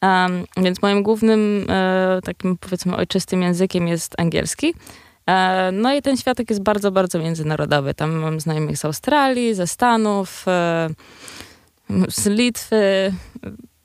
Um, 0.02 0.44
więc 0.56 0.82
moim 0.82 1.02
głównym 1.02 1.66
e, 1.68 2.20
takim 2.24 2.58
powiedzmy 2.58 2.96
ojczystym 2.96 3.42
językiem 3.42 3.88
jest 3.88 4.20
angielski. 4.20 4.74
E, 5.26 5.70
no 5.72 5.94
i 5.94 6.02
ten 6.02 6.16
światek 6.16 6.50
jest 6.50 6.62
bardzo, 6.62 6.90
bardzo 6.90 7.18
międzynarodowy. 7.18 7.94
Tam 7.94 8.10
mam 8.10 8.40
znajomych 8.40 8.78
z 8.78 8.84
Australii, 8.84 9.54
ze 9.54 9.66
Stanów, 9.66 10.44
e, 10.48 10.88
z 12.08 12.26
Litwy, 12.26 13.12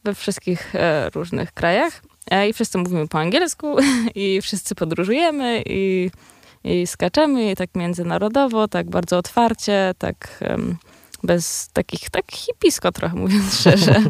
we 0.03 0.15
wszystkich 0.15 0.75
e, 0.75 1.09
różnych 1.09 1.51
krajach. 1.51 2.01
E, 2.31 2.49
I 2.49 2.53
wszyscy 2.53 2.77
mówimy 2.77 3.07
po 3.07 3.19
angielsku 3.19 3.77
i 4.15 4.41
wszyscy 4.41 4.75
podróżujemy 4.75 5.63
i 5.65 6.11
i 6.65 6.87
skaczemy 6.87 7.51
i 7.51 7.55
tak 7.55 7.69
międzynarodowo, 7.75 8.67
tak 8.67 8.89
bardzo 8.89 9.17
otwarcie, 9.17 9.93
tak 9.97 10.43
bez 11.23 11.69
takich, 11.73 12.09
tak 12.09 12.31
hipisko 12.31 12.91
trochę 12.91 13.15
mówiąc 13.15 13.53
szczerze. 13.59 14.03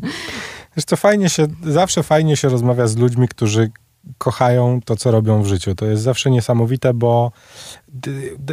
Wiesz 0.77 0.85
co, 0.85 0.95
fajnie 0.95 1.29
się, 1.29 1.47
zawsze 1.63 2.03
fajnie 2.03 2.37
się 2.37 2.49
rozmawia 2.49 2.87
z 2.87 2.97
ludźmi, 2.97 3.27
którzy 3.27 3.71
kochają 4.17 4.79
to, 4.85 4.95
co 4.95 5.11
robią 5.11 5.43
w 5.43 5.47
życiu. 5.47 5.75
To 5.75 5.85
jest 5.85 6.03
zawsze 6.03 6.31
niesamowite, 6.31 6.93
bo 6.93 7.31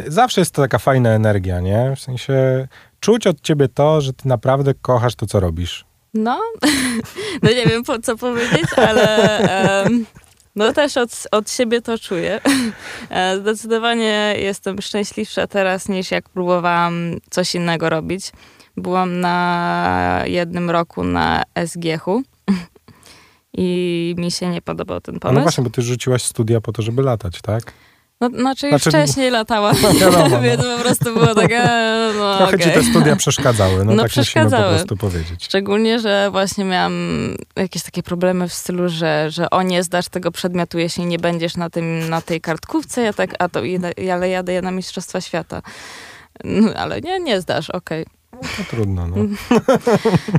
zawsze 0.07 0.41
jest 0.41 0.51
to 0.51 0.61
taka 0.61 0.79
fajna 0.79 1.09
energia, 1.09 1.59
nie? 1.59 1.93
W 1.95 1.99
sensie 1.99 2.67
czuć 2.99 3.27
od 3.27 3.41
ciebie 3.41 3.67
to, 3.67 4.01
że 4.01 4.13
ty 4.13 4.27
naprawdę 4.27 4.73
kochasz 4.81 5.15
to, 5.15 5.25
co 5.25 5.39
robisz. 5.39 5.85
No, 6.13 6.41
no 7.43 7.49
nie 7.49 7.65
wiem 7.65 7.83
po 7.83 7.99
co 7.99 8.17
powiedzieć, 8.17 8.65
ale 8.77 9.83
um, 9.83 10.05
no 10.55 10.73
też 10.73 10.97
od, 10.97 11.27
od 11.31 11.51
siebie 11.51 11.81
to 11.81 11.97
czuję. 11.97 12.39
E, 13.09 13.39
zdecydowanie 13.39 14.35
jestem 14.37 14.81
szczęśliwsza 14.81 15.47
teraz 15.47 15.89
niż 15.89 16.11
jak 16.11 16.29
próbowałam 16.29 17.17
coś 17.29 17.55
innego 17.55 17.89
robić. 17.89 18.31
Byłam 18.77 19.19
na 19.19 20.23
jednym 20.25 20.69
roku 20.69 21.03
na 21.03 21.43
SGH-u 21.65 22.23
i 23.57 24.15
mi 24.17 24.31
się 24.31 24.49
nie 24.49 24.61
podobał 24.61 25.01
ten 25.01 25.19
pomysł. 25.19 25.35
No 25.35 25.41
właśnie, 25.41 25.63
bo 25.63 25.69
ty 25.69 25.81
rzuciłaś 25.81 26.23
studia 26.23 26.61
po 26.61 26.71
to, 26.71 26.81
żeby 26.81 27.01
latać, 27.01 27.41
tak? 27.41 27.73
No, 28.29 28.39
znaczy 28.39 28.67
już 28.67 28.81
znaczy, 28.81 28.97
wcześniej 28.97 29.31
latałam, 29.31 29.75
no, 29.83 29.93
wiadomo, 29.93 30.29
no. 30.29 30.41
więc 30.41 30.61
po 30.61 30.77
prostu 30.79 31.13
było 31.13 31.35
takie, 31.35 31.63
no 32.17 32.37
Trochę 32.37 32.55
okay. 32.55 32.59
ci 32.59 32.71
te 32.71 32.83
studia 32.83 33.15
przeszkadzały, 33.15 33.85
no, 33.85 33.93
no 33.93 34.01
tak 34.01 34.11
przeszkadzały. 34.11 34.63
musimy 34.63 34.79
po 34.79 34.85
prostu 34.85 34.97
powiedzieć. 34.97 35.43
Szczególnie, 35.43 35.99
że 35.99 36.29
właśnie 36.31 36.65
miałam 36.65 36.93
jakieś 37.55 37.83
takie 37.83 38.03
problemy 38.03 38.47
w 38.47 38.53
stylu, 38.53 38.89
że, 38.89 39.31
że 39.31 39.49
o 39.49 39.61
nie 39.61 39.83
zdasz 39.83 40.09
tego 40.09 40.31
przedmiotu, 40.31 40.79
jeśli 40.79 41.05
nie 41.05 41.19
będziesz 41.19 41.57
na, 41.57 41.69
tym, 41.69 42.09
na 42.09 42.21
tej 42.21 42.41
kartkówce, 42.41 43.01
ja 43.01 43.13
tak, 43.13 43.35
a 43.39 43.49
to, 43.49 43.61
ale 44.13 44.29
jadę 44.29 44.53
ja 44.53 44.61
na 44.61 44.71
Mistrzostwa 44.71 45.21
Świata. 45.21 45.61
No, 46.43 46.73
ale 46.73 47.01
nie, 47.01 47.19
nie 47.19 47.41
zdasz, 47.41 47.69
okej. 47.69 48.01
Okay. 48.01 48.22
No 48.33 48.65
trudno, 48.69 49.07
no. 49.07 49.15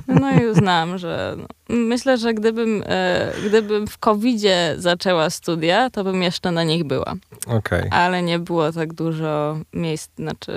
No 0.08 0.32
i 0.42 0.46
uznałam, 0.46 0.98
że 0.98 1.36
no, 1.38 1.46
myślę, 1.68 2.18
że 2.18 2.34
gdybym, 2.34 2.82
e, 2.86 3.32
gdybym 3.46 3.86
w 3.86 3.98
covid 3.98 4.42
zaczęła 4.76 5.30
studia, 5.30 5.90
to 5.90 6.04
bym 6.04 6.22
jeszcze 6.22 6.52
na 6.52 6.64
nich 6.64 6.84
była. 6.84 7.14
Okay. 7.46 7.88
Ale 7.90 8.22
nie 8.22 8.38
było 8.38 8.72
tak 8.72 8.94
dużo 8.94 9.58
miejsc, 9.72 10.10
znaczy 10.16 10.52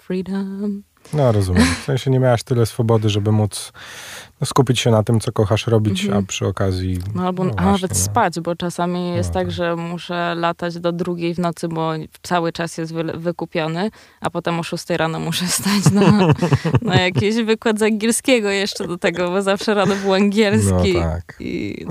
freedom. 0.00 0.82
No, 1.12 1.32
rozumiem. 1.32 1.66
W 1.82 1.84
sensie 1.84 2.10
nie 2.10 2.20
miałaś 2.20 2.42
tyle 2.42 2.66
swobody, 2.66 3.08
żeby 3.08 3.32
móc 3.32 3.72
no, 3.72 4.29
skupić 4.44 4.80
się 4.80 4.90
na 4.90 5.02
tym, 5.02 5.20
co 5.20 5.32
kochasz 5.32 5.66
robić, 5.66 6.04
mhm. 6.04 6.24
a 6.24 6.26
przy 6.26 6.46
okazji... 6.46 6.98
No 7.14 7.26
albo 7.26 7.44
no, 7.44 7.52
a 7.56 7.64
nawet 7.64 7.90
no. 7.90 7.96
spać, 7.96 8.40
bo 8.40 8.56
czasami 8.56 9.08
jest 9.08 9.30
no, 9.30 9.34
tak, 9.34 9.46
tak, 9.46 9.50
że 9.50 9.76
muszę 9.76 10.34
latać 10.34 10.78
do 10.78 10.92
drugiej 10.92 11.34
w 11.34 11.38
nocy, 11.38 11.68
bo 11.68 11.92
cały 12.22 12.52
czas 12.52 12.78
jest 12.78 12.94
wy, 12.94 13.04
wykupiony, 13.04 13.90
a 14.20 14.30
potem 14.30 14.60
o 14.60 14.62
szóstej 14.62 14.96
rano 14.96 15.20
muszę 15.20 15.46
stać 15.58 15.92
na, 15.92 16.34
na 16.82 17.00
jakiś 17.00 17.36
wykład 17.36 17.78
z 17.78 17.82
angielskiego 17.82 18.50
jeszcze 18.50 18.88
do 18.88 18.98
tego, 18.98 19.30
bo 19.30 19.42
zawsze 19.42 19.74
rano 19.74 19.94
był 20.02 20.14
angielski. 20.14 20.94
No 20.94 21.00
tak. 21.00 21.36
I... 21.40 21.86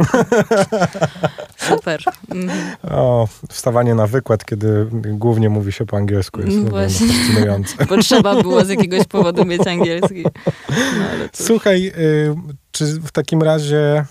Super. 1.58 2.04
Mhm. 2.32 2.76
O, 2.84 3.28
wstawanie 3.50 3.96
na 3.96 4.08
wykład, 4.08 4.46
kiedy 4.46 4.88
głównie 4.92 5.50
mówi 5.50 5.72
się 5.72 5.86
po 5.86 5.98
angielsku 5.98 6.42
jest 6.42 6.58
no 6.58 6.70
Właśnie. 6.70 7.08
fascynujące. 7.08 7.86
Bo 7.86 7.98
trzeba 7.98 8.42
było 8.42 8.66
z 8.66 8.70
jakiegoś 8.70 9.08
powodu 9.08 9.46
mieć 9.46 9.68
angielski. 9.68 10.24
No, 10.70 11.06
Słuchaj, 11.34 11.88
y, 11.88 12.36
czy 12.80 12.86
w 12.86 13.12
takim 13.12 13.42
razie, 13.42 14.06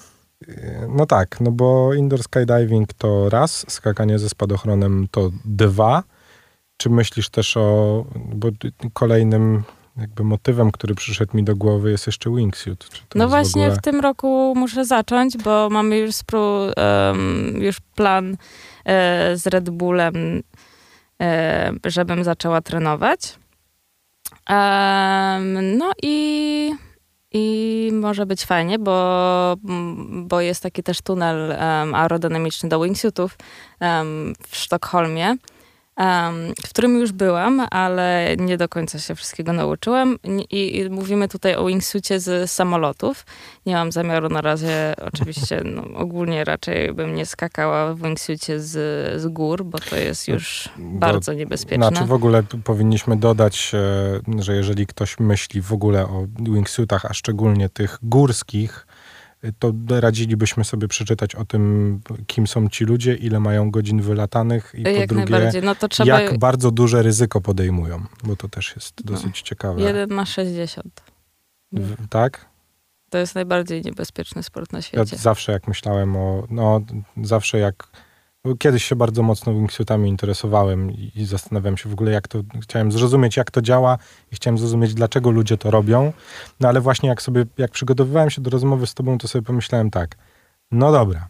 y, 0.49 0.89
no 0.89 1.07
tak, 1.07 1.41
no 1.41 1.51
bo 1.51 1.95
indoor 1.95 2.23
skydiving 2.23 2.93
to 2.93 3.29
raz, 3.29 3.65
skakanie 3.69 4.19
ze 4.19 4.29
spadochronem 4.29 5.07
to 5.11 5.31
dwa. 5.45 6.03
Czy 6.77 6.91
myślisz 6.91 7.31
też 7.31 7.57
o, 7.57 8.05
bo 8.15 8.49
kolejnym 8.93 9.63
jakby 9.97 10.25
motywem, 10.25 10.71
który 10.71 10.95
przyszedł 10.95 11.37
mi 11.37 11.45
do 11.45 11.57
głowy 11.57 11.91
jest 11.91 12.07
jeszcze 12.07 12.31
wingsuit. 12.31 12.89
no 13.15 13.29
właśnie 13.29 13.63
w, 13.63 13.65
ogóle... 13.65 13.79
w, 13.79 13.83
tym 13.83 14.01
roku 14.01 14.55
muszę 14.57 14.85
zacząć, 14.85 15.37
bo 15.37 15.69
mamy 15.71 15.99
już, 15.99 16.15
spró- 16.15 16.73
um, 16.77 17.63
już 17.63 17.81
plan 17.81 18.37
e, 18.85 19.37
z 19.37 19.47
Red 19.47 19.71
Bullem, 19.71 20.43
e, 21.23 21.73
żebym 21.85 22.25
zaczęła 22.25 22.61
trenować. 22.61 23.39
No 25.53 25.93
i 26.03 26.88
może 28.09 28.27
być 28.27 28.45
fajnie, 28.45 28.79
bo, 28.79 29.57
bo 30.11 30.41
jest 30.41 30.63
taki 30.63 30.83
też 30.83 31.01
tunel 31.03 31.51
um, 31.51 31.95
aerodynamiczny 31.95 32.69
do 32.69 32.81
wingsuitów 32.81 33.37
um, 33.81 34.35
w 34.49 34.57
Sztokholmie 34.57 35.37
um, 35.99 36.53
w 36.67 36.69
którym 36.69 36.99
już 36.99 37.13
byłam, 37.13 37.67
ale 37.71 38.37
nie 38.39 38.57
do 38.57 38.69
końca 38.69 38.99
się 38.99 39.15
wszystkiego 39.15 39.53
nauczyłam. 39.53 40.19
I, 40.51 40.79
i 40.79 40.91
mówimy 40.91 41.29
tutaj 41.29 41.55
o 41.55 41.67
wingsuitie 41.67 42.21
z 42.21 42.51
samolotów. 42.51 43.27
Nie 43.67 43.75
mam 43.75 43.93
zamiaru 43.93 44.29
na 44.29 44.41
razie, 44.41 44.95
oczywiście, 45.03 45.63
no, 45.75 45.83
ogólnie 45.99 46.45
raczej 46.45 46.93
bym 46.93 47.15
nie 47.15 47.27
skakała 47.27 47.95
w 47.95 48.03
wingsuitie 48.03 48.61
z, 48.61 48.73
z 49.23 49.27
gór, 49.27 49.65
bo 49.65 49.79
to 49.79 49.97
jest 49.97 50.29
już 50.29 50.69
do, 50.79 50.99
bardzo 50.99 51.33
niebezpieczne. 51.33 51.89
Znaczy 51.89 52.05
w 52.05 52.13
ogóle 52.13 52.43
powinniśmy 52.65 53.17
dodać, 53.17 53.73
e, 53.75 54.43
że 54.43 54.57
jeżeli 54.57 54.87
ktoś 54.87 55.21
myśli 55.21 55.63
w 55.63 55.73
ogóle 55.73 56.05
o 56.05 56.27
wingsuitach, 56.41 57.05
a 57.05 57.15
szczególnie 57.15 57.69
tych 57.69 57.99
górskich, 58.03 58.87
to 59.59 59.73
radzilibyśmy 59.91 60.65
sobie 60.65 60.89
przeczytać 60.89 61.35
o 61.35 61.45
tym, 61.45 62.01
kim 62.27 62.47
są 62.47 62.69
ci 62.69 62.85
ludzie, 62.85 63.15
ile 63.15 63.41
mają 63.41 63.71
godzin 63.71 64.03
wylatanych 64.03 64.73
i 64.75 64.83
jak 64.83 65.09
po 65.09 65.15
drugie, 65.15 65.61
no 65.63 65.75
trzeba... 65.75 66.21
jak 66.21 66.39
bardzo 66.39 66.71
duże 66.71 67.03
ryzyko 67.03 67.41
podejmują, 67.41 68.05
bo 68.25 68.37
to 68.37 68.49
też 68.49 68.73
jest 68.77 69.05
no. 69.05 69.13
dosyć 69.13 69.43
ciekawe. 69.43 69.83
1 69.83 70.09
na 70.09 70.27
60. 70.27 71.03
W, 71.73 72.09
tak? 72.09 72.49
To 73.11 73.19
jest 73.19 73.35
najbardziej 73.35 73.83
niebezpieczny 73.83 74.43
sport 74.43 74.73
na 74.73 74.83
świecie. 74.83 74.99
Ja 75.13 75.19
zawsze 75.19 75.53
jak 75.53 75.69
myślałem 75.69 76.17
o, 76.17 76.47
no 76.51 76.81
zawsze 77.23 77.59
jak 77.59 77.89
Kiedyś 78.59 78.85
się 78.85 78.97
bardzo 78.97 79.23
mocno 79.23 79.55
wingsuitami 79.55 80.09
interesowałem 80.09 80.91
i, 80.91 81.25
zastanawiałem 81.25 81.77
się 81.77 81.89
w 81.89 81.93
ogóle, 81.93 82.13
jak 82.13 82.29
to, 82.29 82.39
chciałem 82.63 82.93
zrozumieć, 82.93 83.37
jak 83.37 83.51
to 83.51 83.63
działa 83.63 83.99
i 84.33 84.37
chciałem 84.37 84.59
zrozumieć, 84.59 84.95
dlaczego 84.95 85.31
ludzie 85.31 85.57
to 85.57 85.71
robią. 85.71 86.13
No 86.61 86.69
ale 86.69 86.81
właśnie 86.81 87.09
jak 87.09 87.23
sobie, 87.23 87.45
jak 87.59 87.71
przygotowywałem 87.71 88.31
się 88.31 88.41
do 88.41 88.51
rozmowy 88.51 88.87
z 88.87 88.95
tobą, 88.95 89.19
to 89.19 89.29
sobie 89.29 89.43
pomyślałem 89.43 89.91
tak, 89.91 90.17
no 90.71 90.93
dobra, 90.93 91.29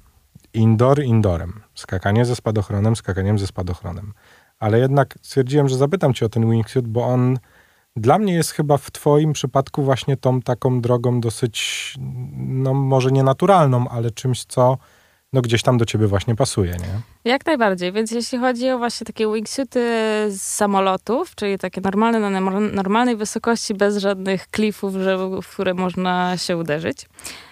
indoor 0.54 1.02
indoorem, 1.02 1.60
skakanie 1.74 2.24
ze 2.24 2.36
spadochronem, 2.36 2.96
skakaniem 2.96 3.38
ze 3.38 3.46
spadochronem. 3.46 4.12
Ale 4.58 4.78
jednak 4.78 5.18
stwierdziłem, 5.22 5.68
że 5.68 5.76
zapytam 5.76 6.14
cię 6.14 6.26
o 6.26 6.28
ten 6.28 6.50
wingsuit, 6.50 6.88
bo 6.88 7.06
on 7.06 7.38
dla 7.96 8.18
mnie 8.18 8.32
jest 8.32 8.50
chyba 8.50 8.76
w 8.76 8.90
twoim 8.90 9.32
przypadku 9.32 9.82
właśnie 9.82 10.16
tą 10.16 10.42
taką 10.42 10.80
drogą 10.80 11.20
dosyć, 11.20 11.94
no 12.36 12.74
może 12.74 13.10
nienaturalną, 13.10 13.88
ale 13.88 14.10
czymś, 14.10 14.44
co 14.44 14.78
no 15.32 15.42
gdzieś 15.42 15.62
tam 15.62 15.78
do 15.78 15.84
ciebie 15.84 16.06
właśnie 16.06 16.34
pasuje, 16.34 16.72
nie? 16.72 17.00
Jak 17.30 17.46
najbardziej, 17.46 17.92
więc 17.92 18.10
jeśli 18.10 18.38
chodzi 18.38 18.70
o 18.70 18.78
właśnie 18.78 19.04
takie 19.04 19.32
wingsuity 19.32 19.80
z 20.30 20.42
samolotów, 20.42 21.34
czyli 21.34 21.58
takie 21.58 21.80
normalne 21.80 22.30
na 22.30 22.40
normalnej 22.60 23.16
wysokości, 23.16 23.74
bez 23.74 23.96
żadnych 23.96 24.48
klifów, 24.48 24.94
w 25.42 25.48
które 25.52 25.74
można 25.74 26.36
się 26.36 26.56
uderzyć, 26.56 27.06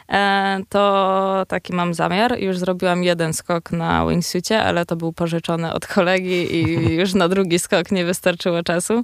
e, 0.09 0.61
to 0.69 1.45
taki 1.49 1.73
mam 1.73 1.95
zamiar. 1.95 2.39
Już 2.39 2.59
zrobiłam 2.59 3.05
jeden 3.05 3.33
skok 3.33 3.73
na 3.73 4.07
wingsuitie, 4.07 4.63
ale 4.63 4.87
to 4.87 4.97
był 4.97 5.13
pożyczony 5.13 5.73
od 5.73 5.87
kolegi 5.87 6.55
i 6.55 6.81
już 7.01 7.15
na 7.15 7.29
drugi 7.29 7.59
skok 7.59 7.91
nie 7.91 8.05
wystarczyło 8.05 8.63
czasu. 8.63 9.03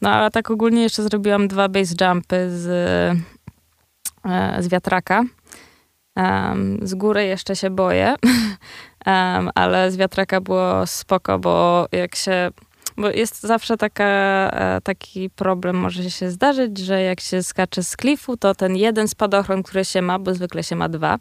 No 0.00 0.10
ale 0.10 0.30
tak 0.30 0.50
ogólnie 0.50 0.82
jeszcze 0.82 1.02
zrobiłam 1.02 1.48
dwa 1.48 1.68
base 1.68 1.94
jumpy 2.00 2.50
z, 2.50 2.66
e, 4.24 4.62
z 4.62 4.68
wiatraka 4.68 5.24
Um, 6.16 6.78
z 6.82 6.94
góry 6.94 7.24
jeszcze 7.24 7.56
się 7.56 7.70
boję, 7.70 8.14
um, 9.06 9.50
ale 9.54 9.90
z 9.90 9.96
wiatraka 9.96 10.40
było 10.40 10.86
spoko, 10.86 11.38
bo 11.38 11.86
jak 11.92 12.16
się. 12.16 12.50
Bo 12.96 13.10
jest 13.10 13.40
zawsze 13.40 13.76
taka, 13.76 14.04
e, 14.04 14.80
taki 14.84 15.30
problem, 15.30 15.76
może 15.76 16.10
się 16.10 16.30
zdarzyć, 16.30 16.78
że 16.78 17.02
jak 17.02 17.20
się 17.20 17.42
skacze 17.42 17.82
z 17.82 17.96
klifu, 17.96 18.36
to 18.36 18.54
ten 18.54 18.76
jeden 18.76 19.08
spadochron, 19.08 19.62
który 19.62 19.84
się 19.84 20.02
ma, 20.02 20.18
bo 20.18 20.34
zwykle 20.34 20.62
się 20.62 20.76
ma 20.76 20.88
dwa, 20.88 21.18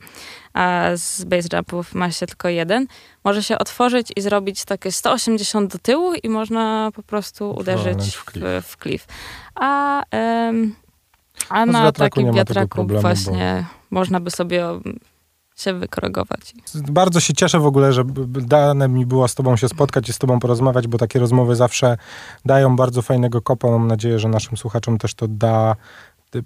a 0.54 0.90
z 0.96 1.24
base 1.24 1.48
jumpów 1.54 1.96
ma 1.96 2.12
się 2.12 2.26
tylko 2.26 2.50
jeden, 2.50 2.88
może 3.24 3.44
się 3.44 3.58
otworzyć 3.58 4.08
i 4.16 4.22
zrobić 4.22 4.66
takie 4.66 4.92
180 4.92 5.72
do 5.72 5.80
tyłu 5.80 6.14
i 6.24 6.30
można 6.30 6.92
po 6.96 7.04
prostu 7.04 7.52
uderzyć 7.52 8.16
w 8.16 8.26
klif. 8.26 8.44
W, 8.44 8.68
w 8.68 8.78
klif. 8.78 9.08
A, 9.56 10.04
um, 10.12 10.76
a 11.50 11.66
no 11.66 11.84
na 11.84 11.92
takim 11.92 12.34
wiatraku 12.34 12.88
właśnie... 12.88 13.66
Bo 13.70 13.83
można 13.94 14.20
by 14.20 14.32
sobie 14.32 14.66
się 15.56 15.74
wykorygować. 15.74 16.54
Bardzo 16.76 17.20
się 17.20 17.34
cieszę 17.34 17.60
w 17.60 17.66
ogóle, 17.66 17.94
że 17.94 18.04
dane 18.28 18.88
mi 18.88 19.06
było 19.06 19.28
z 19.28 19.36
tobą 19.36 19.56
się 19.58 19.70
spotkać 19.70 20.10
i 20.10 20.14
z 20.14 20.18
tobą 20.18 20.40
porozmawiać, 20.40 20.88
bo 20.88 20.98
takie 20.98 21.20
rozmowy 21.20 21.56
zawsze 21.56 21.98
dają 22.46 22.76
bardzo 22.76 23.02
fajnego 23.02 23.42
kopa. 23.42 23.72
Mam 23.72 23.88
nadzieję, 23.88 24.20
że 24.20 24.30
naszym 24.30 24.58
słuchaczom 24.58 24.98
też 24.98 25.14
to 25.14 25.28
da 25.28 25.76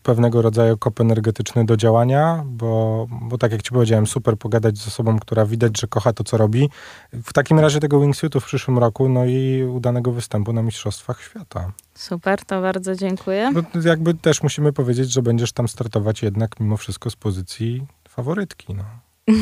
pewnego 0.03 0.41
rodzaju 0.41 0.77
kop 0.77 1.01
energetyczny 1.01 1.65
do 1.65 1.77
działania, 1.77 2.43
bo, 2.45 3.07
bo 3.21 3.37
tak 3.37 3.51
jak 3.51 3.61
ci 3.61 3.71
powiedziałem, 3.71 4.07
super 4.07 4.37
pogadać 4.37 4.77
z 4.77 4.87
osobą, 4.87 5.19
która 5.19 5.45
widać, 5.45 5.79
że 5.81 5.87
kocha 5.87 6.13
to, 6.13 6.23
co 6.23 6.37
robi. 6.37 6.69
W 7.13 7.33
takim 7.33 7.59
razie 7.59 7.79
tego 7.79 7.99
wingsuitu 7.99 8.39
w 8.39 8.45
przyszłym 8.45 8.77
roku, 8.77 9.09
no 9.09 9.25
i 9.25 9.63
udanego 9.63 10.11
występu 10.11 10.53
na 10.53 10.61
Mistrzostwach 10.61 11.21
Świata. 11.21 11.71
Super, 11.95 12.45
to 12.45 12.61
bardzo 12.61 12.95
dziękuję. 12.95 13.51
Bo 13.53 13.79
jakby 13.89 14.13
też 14.13 14.43
musimy 14.43 14.73
powiedzieć, 14.73 15.11
że 15.11 15.21
będziesz 15.21 15.51
tam 15.51 15.67
startować 15.67 16.23
jednak 16.23 16.59
mimo 16.59 16.77
wszystko 16.77 17.09
z 17.09 17.15
pozycji 17.15 17.87
faworytki, 18.09 18.73
no. 18.73 18.83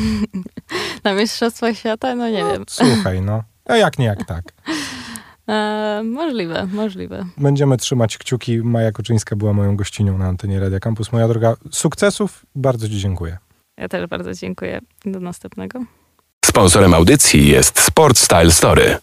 Na 1.04 1.14
Mistrzostwach 1.14 1.76
Świata? 1.76 2.14
No 2.14 2.30
nie 2.30 2.44
no, 2.44 2.52
wiem. 2.52 2.64
Słuchaj, 2.68 3.22
no. 3.22 3.42
A 3.64 3.76
jak 3.76 3.98
nie, 3.98 4.06
jak 4.06 4.24
tak. 4.24 4.44
E, 5.48 6.02
możliwe, 6.04 6.66
możliwe. 6.66 7.24
Będziemy 7.38 7.76
trzymać 7.76 8.18
kciuki. 8.18 8.58
Maja 8.58 8.92
Koczyńska 8.92 9.36
była 9.36 9.52
moją 9.52 9.76
gościnią 9.76 10.18
na 10.18 10.26
antenie 10.26 10.60
Radia 10.60 10.80
Campus. 10.80 11.12
Moja 11.12 11.28
droga, 11.28 11.56
sukcesów. 11.70 12.46
Bardzo 12.54 12.88
Ci 12.88 12.98
dziękuję. 12.98 13.38
Ja 13.76 13.88
też 13.88 14.06
bardzo 14.06 14.32
dziękuję. 14.34 14.80
Do 15.04 15.20
następnego. 15.20 15.84
Sponsorem 16.44 16.94
audycji 16.94 17.48
jest 17.48 17.80
Sport 17.80 18.18
Style 18.18 18.50
Story. 18.50 18.96